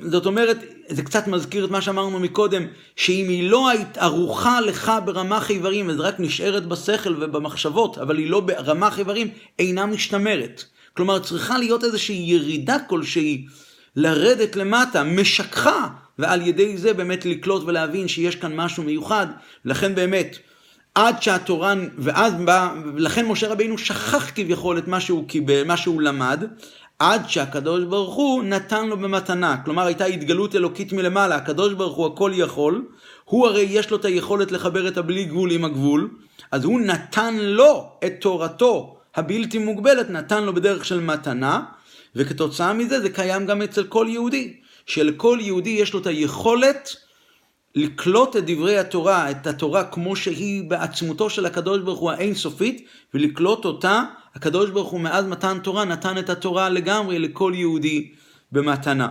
זאת 0.02 0.26
אומרת, 0.26 0.58
זה 0.88 1.02
קצת 1.02 1.26
מזכיר 1.26 1.64
את 1.64 1.70
מה 1.70 1.80
שאמרנו 1.80 2.20
מקודם, 2.20 2.62
שאם 2.96 3.26
היא 3.28 3.50
לא 3.50 3.70
ערוכה 3.96 4.60
לך 4.60 4.92
ברמ"ח 5.04 5.50
איברים, 5.50 5.90
אז 5.90 6.00
רק 6.00 6.14
נשארת 6.18 6.66
בשכל 6.66 7.14
ובמחשבות, 7.20 7.98
אבל 7.98 8.18
היא 8.18 8.30
לא 8.30 8.40
ברמ"ח 8.40 8.98
איברים, 8.98 9.28
אינה 9.58 9.86
משתמרת. 9.86 10.64
כלומר, 10.98 11.18
צריכה 11.18 11.58
להיות 11.58 11.84
איזושהי 11.84 12.16
ירידה 12.16 12.76
כלשהי, 12.78 13.46
לרדת 13.96 14.56
למטה, 14.56 15.04
משככה, 15.04 15.88
ועל 16.18 16.46
ידי 16.46 16.76
זה 16.76 16.94
באמת 16.94 17.26
לקלוט 17.26 17.62
ולהבין 17.66 18.08
שיש 18.08 18.36
כאן 18.36 18.56
משהו 18.56 18.82
מיוחד. 18.82 19.26
לכן 19.64 19.94
באמת, 19.94 20.38
עד 20.94 21.22
שהתורה, 21.22 21.74
ואז 21.98 22.34
בא, 22.34 22.74
לכן 22.96 23.26
משה 23.26 23.48
רבינו 23.48 23.78
שכח 23.78 24.30
כביכול 24.34 24.78
את 24.78 24.88
מה 24.88 25.00
שהוא 25.00 25.28
קיבל, 25.28 25.64
מה 25.64 25.76
שהוא 25.76 26.02
למד, 26.02 26.44
עד 26.98 27.28
שהקדוש 27.28 27.84
ברוך 27.84 28.14
הוא 28.14 28.42
נתן 28.42 28.86
לו 28.86 28.96
במתנה. 28.96 29.56
כלומר, 29.64 29.86
הייתה 29.86 30.04
התגלות 30.04 30.54
אלוקית 30.54 30.92
מלמעלה. 30.92 31.36
הקדוש 31.36 31.72
ברוך 31.72 31.96
הוא 31.96 32.06
הכל 32.06 32.32
יכול, 32.34 32.84
הוא 33.24 33.46
הרי 33.46 33.66
יש 33.70 33.90
לו 33.90 33.96
את 33.96 34.04
היכולת 34.04 34.52
לחבר 34.52 34.88
את 34.88 34.96
הבלי 34.96 35.24
גבול 35.24 35.50
עם 35.50 35.64
הגבול, 35.64 36.10
אז 36.50 36.64
הוא 36.64 36.80
נתן 36.80 37.36
לו 37.36 37.90
את 38.04 38.12
תורתו 38.20 38.97
הבלתי 39.14 39.58
מוגבלת, 39.58 40.10
נתן 40.10 40.44
לו 40.44 40.54
בדרך 40.54 40.84
של 40.84 41.00
מתנה, 41.00 41.62
וכתוצאה 42.16 42.72
מזה 42.72 43.00
זה 43.00 43.10
קיים 43.10 43.46
גם 43.46 43.62
אצל 43.62 43.84
כל 43.84 44.06
יהודי. 44.10 44.54
שלכל 44.86 45.38
יהודי 45.40 45.70
יש 45.70 45.92
לו 45.92 46.00
את 46.00 46.06
היכולת 46.06 46.96
לקלוט 47.74 48.36
את 48.36 48.44
דברי 48.46 48.78
התורה, 48.78 49.30
את 49.30 49.46
התורה 49.46 49.84
כמו 49.84 50.16
שהיא 50.16 50.70
בעצמותו 50.70 51.30
של 51.30 51.46
הקדוש 51.46 51.80
ברוך 51.80 52.00
הוא 52.00 52.10
האינסופית, 52.10 52.86
ולקלוט 53.14 53.64
אותה 53.64 54.04
הקדוש 54.34 54.70
ברוך 54.70 54.90
הוא 54.90 55.00
מאז 55.00 55.26
מתן 55.26 55.58
תורה 55.62 55.84
נתן 55.84 56.18
את 56.18 56.30
התורה 56.30 56.68
לגמרי 56.68 57.18
לכל 57.18 57.52
יהודי 57.56 58.10
במתנה. 58.52 59.08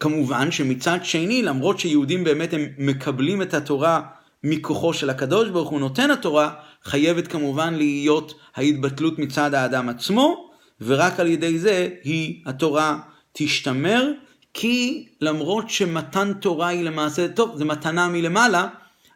כמובן 0.00 0.50
שמצד 0.50 0.98
שני, 1.02 1.42
למרות 1.42 1.80
שיהודים 1.80 2.24
באמת 2.24 2.52
הם 2.52 2.66
מקבלים 2.78 3.42
את 3.42 3.54
התורה 3.54 4.02
מכוחו 4.44 4.92
של 4.92 5.10
הקדוש 5.10 5.48
ברוך 5.48 5.68
הוא 5.68 5.80
נותן 5.80 6.10
התורה, 6.10 6.50
חייבת 6.84 7.28
כמובן 7.28 7.74
להיות 7.74 8.34
ההתבטלות 8.56 9.18
מצד 9.18 9.54
האדם 9.54 9.88
עצמו, 9.88 10.50
ורק 10.80 11.20
על 11.20 11.26
ידי 11.26 11.58
זה 11.58 11.88
היא, 12.04 12.42
התורה 12.46 12.98
תשתמר, 13.32 14.10
כי 14.54 15.06
למרות 15.20 15.70
שמתן 15.70 16.32
תורה 16.32 16.68
היא 16.68 16.84
למעשה, 16.84 17.28
טוב, 17.28 17.56
זה 17.56 17.64
מתנה 17.64 18.08
מלמעלה, 18.08 18.68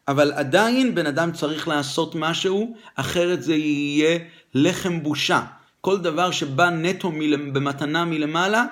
אבל 0.08 0.32
עדיין 0.32 0.94
בן 0.94 1.06
אדם 1.06 1.32
צריך 1.32 1.68
לעשות 1.68 2.14
משהו, 2.14 2.76
אחרת 2.94 3.42
זה 3.42 3.54
יהיה 3.54 4.18
לחם 4.54 5.02
בושה. 5.02 5.40
כל 5.80 5.98
דבר 5.98 6.30
שבא 6.30 6.70
נטו. 6.70 7.12
במתנה 7.52 8.04
מלמעלה, 8.04 8.64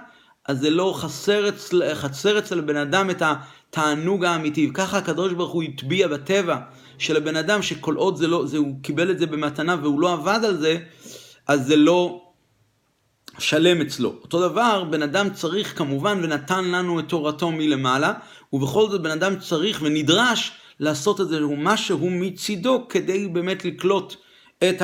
אז 0.48 0.60
זה 0.60 0.70
לא 0.70 0.94
חסר 0.96 1.48
אצל, 1.48 1.94
חסר 1.94 2.38
אצל 2.38 2.60
בן 2.60 2.76
אדם 2.76 3.10
את 3.10 3.22
התענוג 3.22 4.24
האמיתי. 4.24 4.70
ככה 4.74 4.98
הקדוש 4.98 5.32
ברוך 5.32 5.52
הוא 5.52 5.62
הטביע 5.62 6.08
בטבע 6.08 6.56
של 7.02 7.16
הבן 7.16 7.36
אדם, 7.36 7.62
שכל 7.62 7.94
עוד 7.94 8.16
זה 8.16 8.26
לא, 8.26 8.46
זה, 8.46 8.56
הוא 8.56 8.74
קיבל 8.82 9.10
את 9.10 9.18
זה 9.18 9.26
במתנה 9.26 9.76
והוא 9.82 10.00
לא 10.00 10.12
עבד 10.12 10.40
על 10.44 10.56
זה, 10.56 10.78
אז 11.48 11.66
זה 11.66 11.76
לא 11.76 12.22
שלם 13.38 13.80
אצלו. 13.80 14.14
אותו 14.22 14.48
דבר, 14.48 14.84
בן 14.84 15.02
אדם 15.02 15.30
צריך 15.30 15.78
כמובן, 15.78 16.20
ונתן 16.22 16.64
לנו 16.64 17.00
את 17.00 17.08
תורתו 17.08 17.50
מלמעלה, 17.50 18.12
ובכל 18.52 18.88
זאת 18.90 19.02
בן 19.02 19.10
אדם 19.10 19.38
צריך 19.38 19.80
ונדרש 19.82 20.52
לעשות 20.80 21.20
את 21.20 21.28
זה 21.28 21.40
משהו 21.58 22.10
מצידו 22.10 22.86
כדי 22.88 23.28
באמת 23.28 23.64
לקלוט 23.64 24.16
את 24.58 24.82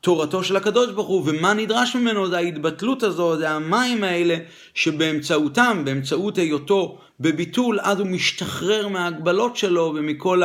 תורתו 0.00 0.44
של 0.44 0.56
הקדוש 0.56 0.90
ברוך 0.90 1.08
הוא, 1.08 1.22
ומה 1.26 1.54
נדרש 1.54 1.96
ממנו 1.96 2.28
זה 2.28 2.36
ההתבטלות 2.36 3.02
הזו, 3.02 3.36
זה 3.36 3.50
המים 3.50 4.04
האלה 4.04 4.36
שבאמצעותם, 4.74 5.82
באמצעות 5.84 6.38
היותו 6.38 6.98
בביטול, 7.20 7.78
אז 7.82 7.98
הוא 8.00 8.06
משתחרר 8.06 8.88
מההגבלות 8.88 9.56
שלו 9.56 9.92
ומכל 9.96 10.42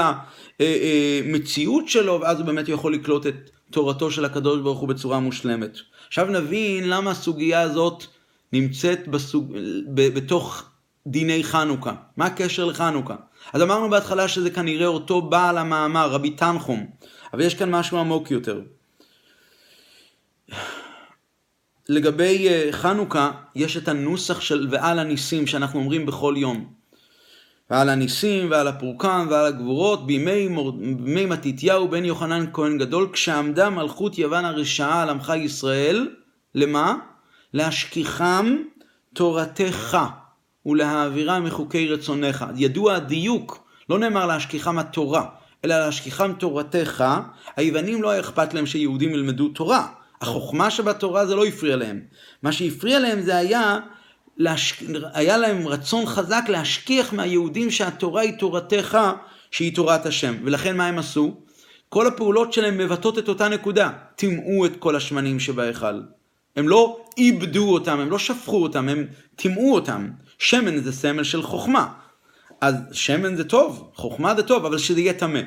המציאות 0.59 1.87
שלו, 1.87 2.19
ואז 2.21 2.39
הוא 2.39 2.45
באמת 2.45 2.69
יכול 2.69 2.93
לקלוט 2.93 3.27
את 3.27 3.49
תורתו 3.71 4.11
של 4.11 4.25
הקדוש 4.25 4.61
ברוך 4.61 4.79
הוא 4.79 4.89
בצורה 4.89 5.19
מושלמת. 5.19 5.77
עכשיו 6.07 6.25
נבין 6.25 6.89
למה 6.89 7.11
הסוגיה 7.11 7.61
הזאת 7.61 8.03
נמצאת 8.53 9.07
בסוג... 9.07 9.53
בתוך 9.93 10.63
דיני 11.07 11.43
חנוכה. 11.43 11.93
מה 12.17 12.25
הקשר 12.25 12.65
לחנוכה? 12.65 13.15
אז 13.53 13.61
אמרנו 13.61 13.89
בהתחלה 13.89 14.27
שזה 14.27 14.49
כנראה 14.49 14.87
אותו 14.87 15.21
בעל 15.21 15.57
המאמר, 15.57 16.09
רבי 16.09 16.29
תנחום, 16.29 16.85
אבל 17.33 17.41
יש 17.41 17.53
כאן 17.53 17.71
משהו 17.71 17.97
עמוק 17.97 18.31
יותר. 18.31 18.61
לגבי 21.89 22.47
אה, 22.49 22.67
חנוכה, 22.71 23.32
יש 23.56 23.77
את 23.77 23.88
הנוסח 23.88 24.41
של 24.41 24.67
ועל 24.71 24.99
הניסים 24.99 25.47
שאנחנו 25.47 25.79
אומרים 25.79 26.06
בכל 26.06 26.36
יום. 26.38 26.73
ועל 27.69 27.89
הניסים 27.89 28.51
ועל 28.51 28.67
הפורקן 28.67 29.27
ועל 29.29 29.45
הגבורות 29.45 30.08
בימי, 30.08 30.47
מור... 30.47 30.71
בימי 30.71 31.25
מתתיהו 31.25 31.88
בן 31.88 32.06
יוחנן 32.06 32.45
כהן 32.53 32.77
גדול 32.77 33.10
כשעמדה 33.13 33.69
מלכות 33.69 34.17
יוון 34.17 34.45
הרשעה 34.45 35.01
על 35.01 35.10
עמך 35.10 35.34
ישראל, 35.38 36.10
למה? 36.56 36.95
להשכיחם 37.53 38.58
תורתך 39.13 39.97
ולהעבירם 40.65 41.43
מחוקי 41.43 41.88
רצונך. 41.88 42.45
ידוע 42.56 42.95
הדיוק, 42.95 43.67
לא 43.89 43.99
נאמר 43.99 44.25
להשכיחם 44.25 44.79
התורה, 44.79 45.25
אלא 45.65 45.79
להשכיחם 45.79 46.34
תורתך. 46.34 47.03
היוונים 47.56 48.01
לא 48.01 48.10
היה 48.10 48.19
אכפת 48.21 48.53
להם 48.53 48.65
שיהודים 48.65 49.13
ילמדו 49.13 49.49
תורה. 49.49 49.88
החוכמה 50.23 50.71
שבתורה 50.71 51.25
זה 51.25 51.36
לא 51.36 51.45
הפריע 51.45 51.75
להם. 51.75 52.01
מה 52.43 52.51
שהפריע 52.51 52.99
להם 52.99 53.21
זה 53.21 53.36
היה, 53.36 53.79
להש... 54.38 54.83
היה 55.13 55.38
להם 55.38 55.67
רצון 55.67 56.05
חזק 56.05 56.43
להשכיח 56.47 57.13
מהיהודים 57.13 57.71
שהתורה 57.71 58.21
היא 58.21 58.33
תורתך, 58.39 58.97
שהיא 59.51 59.75
תורת 59.75 60.05
השם. 60.05 60.36
ולכן 60.43 60.77
מה 60.77 60.88
הם 60.88 60.99
עשו? 60.99 61.36
כל 61.89 62.07
הפעולות 62.07 62.53
שלהם 62.53 62.77
מבטאות 62.77 63.17
את 63.17 63.29
אותה 63.29 63.49
נקודה. 63.49 63.89
טימאו 64.15 64.65
את 64.65 64.71
כל 64.79 64.95
השמנים 64.95 65.39
שבהיכל. 65.39 66.01
הם 66.55 66.67
לא 66.67 67.05
איבדו 67.17 67.73
אותם, 67.73 67.99
הם 67.99 68.12
לא 68.12 68.19
שפכו 68.19 68.63
אותם, 68.63 68.89
הם 68.89 69.07
טימאו 69.36 69.75
אותם. 69.75 70.09
שמן 70.39 70.83
זה 70.83 70.91
סמל 70.91 71.23
של 71.23 71.41
חוכמה. 71.41 71.88
אז 72.62 72.75
שמן 72.91 73.36
זה 73.36 73.43
טוב, 73.43 73.91
חוכמה 73.95 74.36
זה 74.36 74.43
טוב, 74.43 74.65
אבל 74.65 74.77
שזה 74.77 74.99
יהיה 74.99 75.13
טמא. 75.13 75.39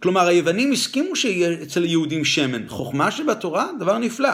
כלומר, 0.00 0.26
היוונים 0.26 0.72
הסכימו 0.72 1.16
שיהיה 1.16 1.62
אצל 1.62 1.84
יהודים 1.84 2.24
שמן. 2.24 2.68
חוכמה 2.68 3.10
שבתורה, 3.10 3.70
דבר 3.78 3.98
נפלא. 3.98 4.30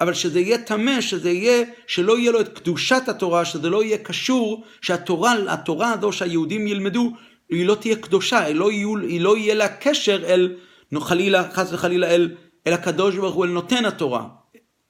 אבל 0.00 0.14
שזה 0.14 0.40
יהיה 0.40 0.58
טמא, 0.58 1.00
שזה 1.00 1.30
יהיה, 1.30 1.64
שלא 1.86 2.18
יהיה 2.18 2.32
לו 2.32 2.40
את 2.40 2.58
קדושת 2.58 3.02
התורה, 3.08 3.44
שזה 3.44 3.70
לא 3.70 3.84
יהיה 3.84 3.98
קשור, 3.98 4.64
שהתורה, 4.80 5.34
התורה 5.48 5.92
הזו 5.92 6.12
שהיהודים 6.12 6.66
ילמדו, 6.66 7.12
היא 7.48 7.66
לא 7.66 7.74
תהיה 7.74 7.96
קדושה, 7.96 8.40
היא 8.40 8.54
לא, 8.54 8.72
יהיו, 8.72 8.96
היא 8.96 9.20
לא 9.20 9.36
יהיה 9.36 9.54
לה 9.54 9.68
קשר 9.68 10.24
אל, 10.26 10.54
חלילה, 11.00 11.50
חס 11.52 11.72
וחלילה, 11.72 12.06
אל, 12.06 12.30
אל 12.66 12.72
הקדוש 12.72 13.16
ברוך 13.16 13.34
הוא, 13.34 13.44
אל 13.44 13.50
נותן 13.50 13.84
התורה. 13.84 14.24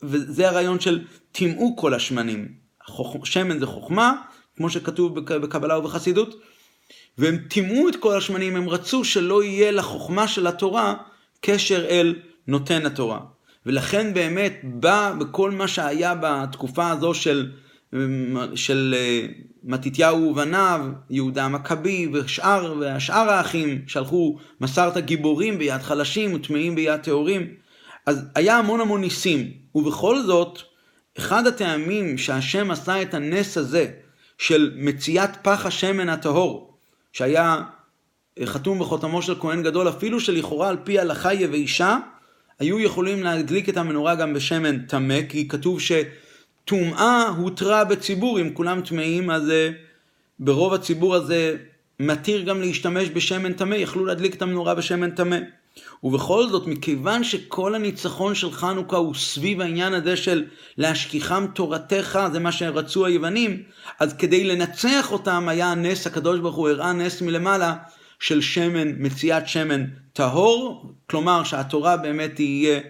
וזה 0.02 0.48
הרעיון 0.48 0.80
של 0.80 1.04
טימאו 1.32 1.76
כל 1.76 1.94
השמנים. 1.94 2.48
שמן 3.24 3.58
זה 3.58 3.66
חוכמה, 3.66 4.14
כמו 4.56 4.70
שכתוב 4.70 5.20
בקבלה 5.20 5.78
ובחסידות, 5.78 6.40
והם 7.18 7.36
טימאו 7.48 7.88
את 7.88 7.96
כל 7.96 8.16
השמנים, 8.16 8.56
הם 8.56 8.68
רצו 8.68 9.04
שלא 9.04 9.44
יהיה 9.44 9.70
לחוכמה 9.70 10.28
של 10.28 10.46
התורה 10.46 10.94
קשר 11.40 11.86
אל 11.88 12.14
נותן 12.46 12.86
התורה. 12.86 13.20
ולכן 13.66 14.14
באמת 14.14 14.60
בא 14.64 15.14
בכל 15.18 15.50
מה 15.50 15.68
שהיה 15.68 16.14
בתקופה 16.20 16.90
הזו 16.90 17.14
של, 17.14 17.50
של 18.54 18.94
אה, 18.96 19.26
מתתיהו 19.64 20.18
ובניו, 20.18 20.86
יהודה 21.10 21.44
המכבי 21.44 22.08
ושאר, 22.12 22.74
ושאר 22.80 23.30
האחים 23.30 23.82
שהלכו 23.86 24.38
מסרת 24.60 24.96
גיבורים 24.96 25.58
ביד 25.58 25.82
חלשים 25.82 26.34
וטמאים 26.34 26.74
ביד 26.74 27.00
טהורים. 27.00 27.46
אז 28.06 28.24
היה 28.34 28.58
המון 28.58 28.80
המון 28.80 29.00
ניסים, 29.00 29.52
ובכל 29.74 30.22
זאת, 30.22 30.58
אחד 31.18 31.46
הטעמים 31.46 32.18
שהשם 32.18 32.70
עשה 32.70 33.02
את 33.02 33.14
הנס 33.14 33.58
הזה 33.58 33.90
של 34.38 34.72
מציאת 34.76 35.30
פח 35.42 35.66
השמן 35.66 36.08
הטהור, 36.08 36.69
שהיה 37.12 37.62
אה, 38.40 38.46
חתום 38.46 38.78
בחותמו 38.78 39.22
של 39.22 39.34
כהן 39.40 39.62
גדול, 39.62 39.88
אפילו 39.88 40.20
שלכאורה 40.20 40.68
על 40.68 40.76
פי 40.84 40.98
הלכה 40.98 41.34
יבשה, 41.34 41.98
היו 42.58 42.80
יכולים 42.80 43.22
להדליק 43.22 43.68
את 43.68 43.76
המנורה 43.76 44.14
גם 44.14 44.34
בשמן 44.34 44.78
טמא, 44.78 45.22
כי 45.28 45.48
כתוב 45.48 45.78
שטומאה 45.80 47.28
הותרה 47.28 47.84
בציבור, 47.84 48.40
אם 48.40 48.54
כולם 48.54 48.80
טמאים, 48.80 49.30
אז 49.30 49.50
אה, 49.50 49.70
ברוב 50.38 50.74
הציבור 50.74 51.14
הזה 51.14 51.56
מתיר 52.00 52.42
גם 52.42 52.60
להשתמש 52.60 53.08
בשמן 53.08 53.52
טמא, 53.52 53.74
יכלו 53.74 54.04
להדליק 54.04 54.34
את 54.34 54.42
המנורה 54.42 54.74
בשמן 54.74 55.10
טמא. 55.10 55.36
ובכל 56.02 56.48
זאת, 56.48 56.66
מכיוון 56.66 57.24
שכל 57.24 57.74
הניצחון 57.74 58.34
של 58.34 58.50
חנוכה 58.50 58.96
הוא 58.96 59.14
סביב 59.14 59.60
העניין 59.60 59.94
הזה 59.94 60.16
של 60.16 60.44
להשכיחם 60.78 61.46
תורתך, 61.54 62.18
זה 62.32 62.38
מה 62.38 62.52
שרצו 62.52 63.06
היוונים, 63.06 63.62
אז 64.00 64.12
כדי 64.12 64.44
לנצח 64.44 65.12
אותם 65.12 65.48
היה 65.48 65.66
הנס, 65.66 66.06
הקדוש 66.06 66.40
ברוך 66.40 66.56
הוא 66.56 66.68
הראה 66.68 66.92
נס 66.92 67.22
מלמעלה 67.22 67.74
של 68.20 68.40
שמן, 68.40 68.88
מציאת 68.98 69.48
שמן 69.48 69.84
טהור, 70.12 70.92
כלומר 71.10 71.44
שהתורה 71.44 71.96
באמת 71.96 72.34
תהיה 72.34 72.80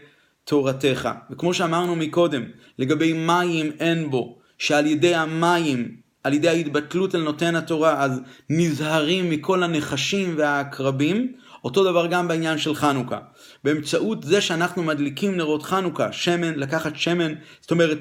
תורתך. 0.45 1.09
וכמו 1.31 1.55
שאמרנו 1.55 1.97
מקודם, 1.97 2.45
לגבי 2.79 3.13
מים 3.13 3.73
אין 3.81 4.11
בו, 4.11 4.39
שעל 4.59 4.87
ידי 4.87 5.15
המים, 5.15 5.97
על 6.25 6.35
ידי 6.35 6.49
ההתבטלות 6.49 7.15
אל 7.15 7.23
נותן 7.23 7.57
התורה, 7.57 8.05
אז 8.05 8.21
נזהרים 8.51 9.31
מכל 9.31 9.63
הנחשים 9.63 10.35
והעקרבים, 10.37 11.33
אותו 11.65 11.85
דבר 11.85 12.07
גם 12.07 12.29
בעניין 12.29 12.59
של 12.59 12.75
חנוכה. 12.75 13.19
באמצעות 13.65 14.23
זה 14.23 14.41
שאנחנו 14.41 14.83
מדליקים 14.83 15.37
נרות 15.37 15.63
חנוכה, 15.63 16.13
שמן, 16.13 16.55
לקחת 16.55 16.97
שמן, 16.97 17.33
זאת 17.61 17.71
אומרת, 17.71 17.99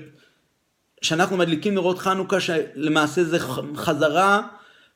שאנחנו 1.02 1.38
מדליקים 1.38 1.74
נרות 1.74 2.00
חנוכה, 2.00 2.38
שלמעשה 2.40 3.24
זה 3.24 3.40
חזרה, 3.76 4.42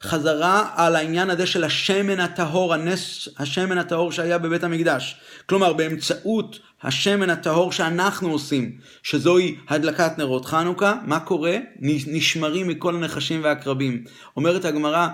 חזרה 0.03 0.69
על 0.75 0.95
העניין 0.95 1.29
הזה 1.29 1.47
של 1.47 1.63
השמן 1.63 2.19
הטהור, 2.19 2.73
הנס 2.73 3.27
השמן 3.37 3.77
הטהור 3.77 4.11
שהיה 4.11 4.37
בבית 4.37 4.63
המקדש. 4.63 5.15
כלומר, 5.45 5.73
באמצעות 5.73 6.59
השמן 6.83 7.29
הטהור 7.29 7.71
שאנחנו 7.71 8.31
עושים, 8.31 8.77
שזוהי 9.03 9.55
הדלקת 9.69 10.17
נרות 10.17 10.45
חנוכה, 10.45 10.93
מה 11.05 11.19
קורה? 11.19 11.57
נשמרים 11.79 12.67
מכל 12.67 12.95
הנחשים 12.95 13.43
והקרבים. 13.43 14.03
אומרת 14.37 14.65
הגמרא, 14.65 15.07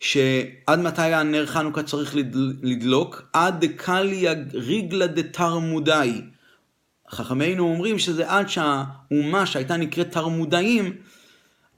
שעד 0.00 0.78
מתי 0.78 1.02
הנר 1.02 1.46
חנוכה 1.46 1.82
צריך 1.82 2.16
לדלוק? 2.62 3.22
עד 3.32 3.64
דקליה 3.64 4.34
ריגלה 4.52 5.06
דתרמודאי. 5.06 6.20
חכמינו 7.10 7.64
אומרים 7.64 7.98
שזה 7.98 8.30
עד 8.30 8.48
שהאומה 8.48 9.46
שהייתה 9.46 9.76
נקראת 9.76 10.10
תרמודאים, 10.10 10.96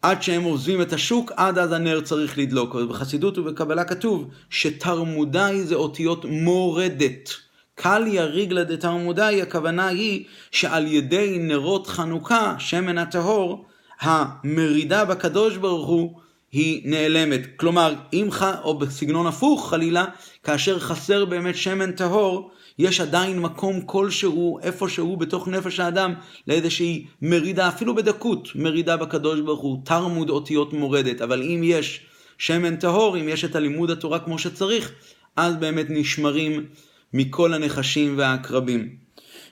עד 0.02 0.22
שהם 0.22 0.42
עוזבים 0.42 0.82
את 0.82 0.92
השוק, 0.92 1.32
עד 1.36 1.58
אז 1.58 1.72
הנר 1.72 2.00
צריך 2.00 2.38
לדלוק. 2.38 2.76
בחסידות 2.76 3.38
ובקבלה 3.38 3.84
כתוב 3.84 4.30
שתרמודאי 4.50 5.62
זה 5.62 5.74
אותיות 5.74 6.24
מורדת. 6.24 7.30
קל 7.74 8.04
יריגלה 8.06 8.64
דתרמודאי, 8.64 9.42
הכוונה 9.42 9.86
היא 9.86 10.24
שעל 10.50 10.86
ידי 10.86 11.38
נרות 11.40 11.86
חנוכה, 11.86 12.54
שמן 12.58 12.98
הטהור, 12.98 13.64
המרידה 14.00 15.04
בקדוש 15.04 15.56
ברוך 15.56 15.88
הוא 15.88 16.20
היא 16.52 16.82
נעלמת. 16.84 17.40
כלומר, 17.56 17.94
אם 18.12 18.28
ח... 18.30 18.42
או 18.62 18.78
בסגנון 18.78 19.26
הפוך 19.26 19.70
חלילה, 19.70 20.04
כאשר 20.44 20.78
חסר 20.78 21.24
באמת 21.24 21.56
שמן 21.56 21.92
טהור, 21.92 22.50
יש 22.78 23.00
עדיין 23.00 23.40
מקום 23.40 23.80
כלשהו, 23.80 24.58
איפשהו 24.62 25.16
בתוך 25.16 25.48
נפש 25.48 25.80
האדם, 25.80 26.14
לאיזושהי 26.46 27.06
מרידה, 27.22 27.68
אפילו 27.68 27.94
בדקות, 27.94 28.48
מרידה 28.54 28.96
בקדוש 28.96 29.40
ברוך 29.40 29.60
הוא, 29.60 29.78
תרמוד 29.84 30.30
אותיות 30.30 30.72
מורדת. 30.72 31.20
אבל 31.20 31.42
אם 31.42 31.60
יש 31.64 32.00
שמן 32.38 32.76
טהור, 32.76 33.16
אם 33.16 33.28
יש 33.28 33.44
את 33.44 33.56
הלימוד 33.56 33.90
התורה 33.90 34.18
כמו 34.18 34.38
שצריך, 34.38 34.92
אז 35.36 35.56
באמת 35.56 35.86
נשמרים 35.88 36.66
מכל 37.14 37.54
הנחשים 37.54 38.14
והעקרבים. 38.18 38.96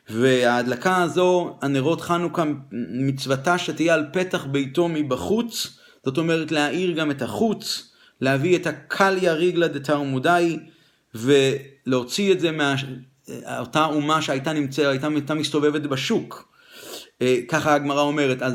וההדלקה 0.09 1.03
הזו, 1.03 1.59
הנרות 1.63 2.01
חנוכה, 2.01 2.45
מצוותה 2.93 3.59
שתהיה 3.59 3.95
על 3.95 4.05
פתח 4.13 4.45
ביתו 4.45 4.89
מבחוץ, 4.89 5.79
זאת 6.05 6.19
אומרת 6.19 6.53
להאיר 6.53 6.93
גם 6.93 7.11
את 7.11 7.23
החוץ, 7.23 7.93
להביא 8.21 8.57
את 8.57 8.67
הקליה 8.67 9.33
ריגלה 9.33 9.69
דתרמודאי, 9.69 10.59
ולהוציא 11.15 12.33
את 12.33 12.41
זה 12.41 12.51
מאותה 12.53 13.85
אומה 13.85 14.23
שהייתה 14.23 14.53
נמצאת, 14.53 14.87
הייתה, 14.87 15.09
הייתה 15.09 15.35
מסתובבת 15.35 15.83
בשוק. 15.83 16.51
אה, 17.23 17.37
ככה 17.49 17.75
הגמרא 17.75 18.01
אומרת, 18.01 18.43
אז 18.43 18.55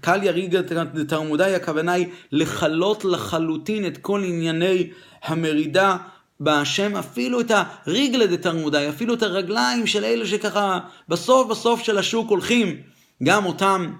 קליה 0.00 0.32
ריגלה 0.32 0.62
דתרמודאי, 0.84 1.54
הכוונה 1.54 1.92
היא 1.92 2.06
לכלות 2.32 3.04
לחלוטין 3.04 3.86
את 3.86 3.98
כל 3.98 4.24
ענייני 4.24 4.90
המרידה 5.22 5.96
בהשם 6.40 6.96
אפילו 6.96 7.40
את 7.40 7.50
הריגלה 7.54 8.26
דתרמודאי, 8.26 8.88
אפילו 8.88 9.14
את 9.14 9.22
הרגליים 9.22 9.86
של 9.86 10.04
אלה 10.04 10.26
שככה 10.26 10.78
בסוף 11.08 11.50
בסוף 11.50 11.82
של 11.82 11.98
השוק 11.98 12.30
הולכים, 12.30 12.76
גם 13.22 13.44
אותם 13.44 13.92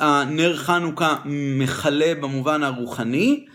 הנר 0.00 0.56
חנוכה 0.56 1.16
מכלה 1.58 2.14
במובן 2.14 2.62
הרוחני, 2.62 3.46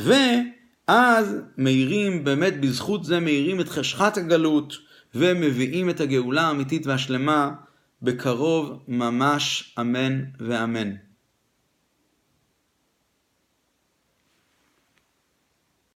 ואז 0.00 1.36
מאירים, 1.58 2.24
באמת 2.24 2.60
בזכות 2.60 3.04
זה 3.04 3.20
מאירים 3.20 3.60
את 3.60 3.68
חשכת 3.68 4.16
הגלות, 4.16 4.74
ומביאים 5.14 5.90
את 5.90 6.00
הגאולה 6.00 6.42
האמיתית 6.42 6.86
והשלמה 6.86 7.50
בקרוב 8.02 8.82
ממש, 8.88 9.74
אמן 9.80 10.20
ואמן. 10.40 10.90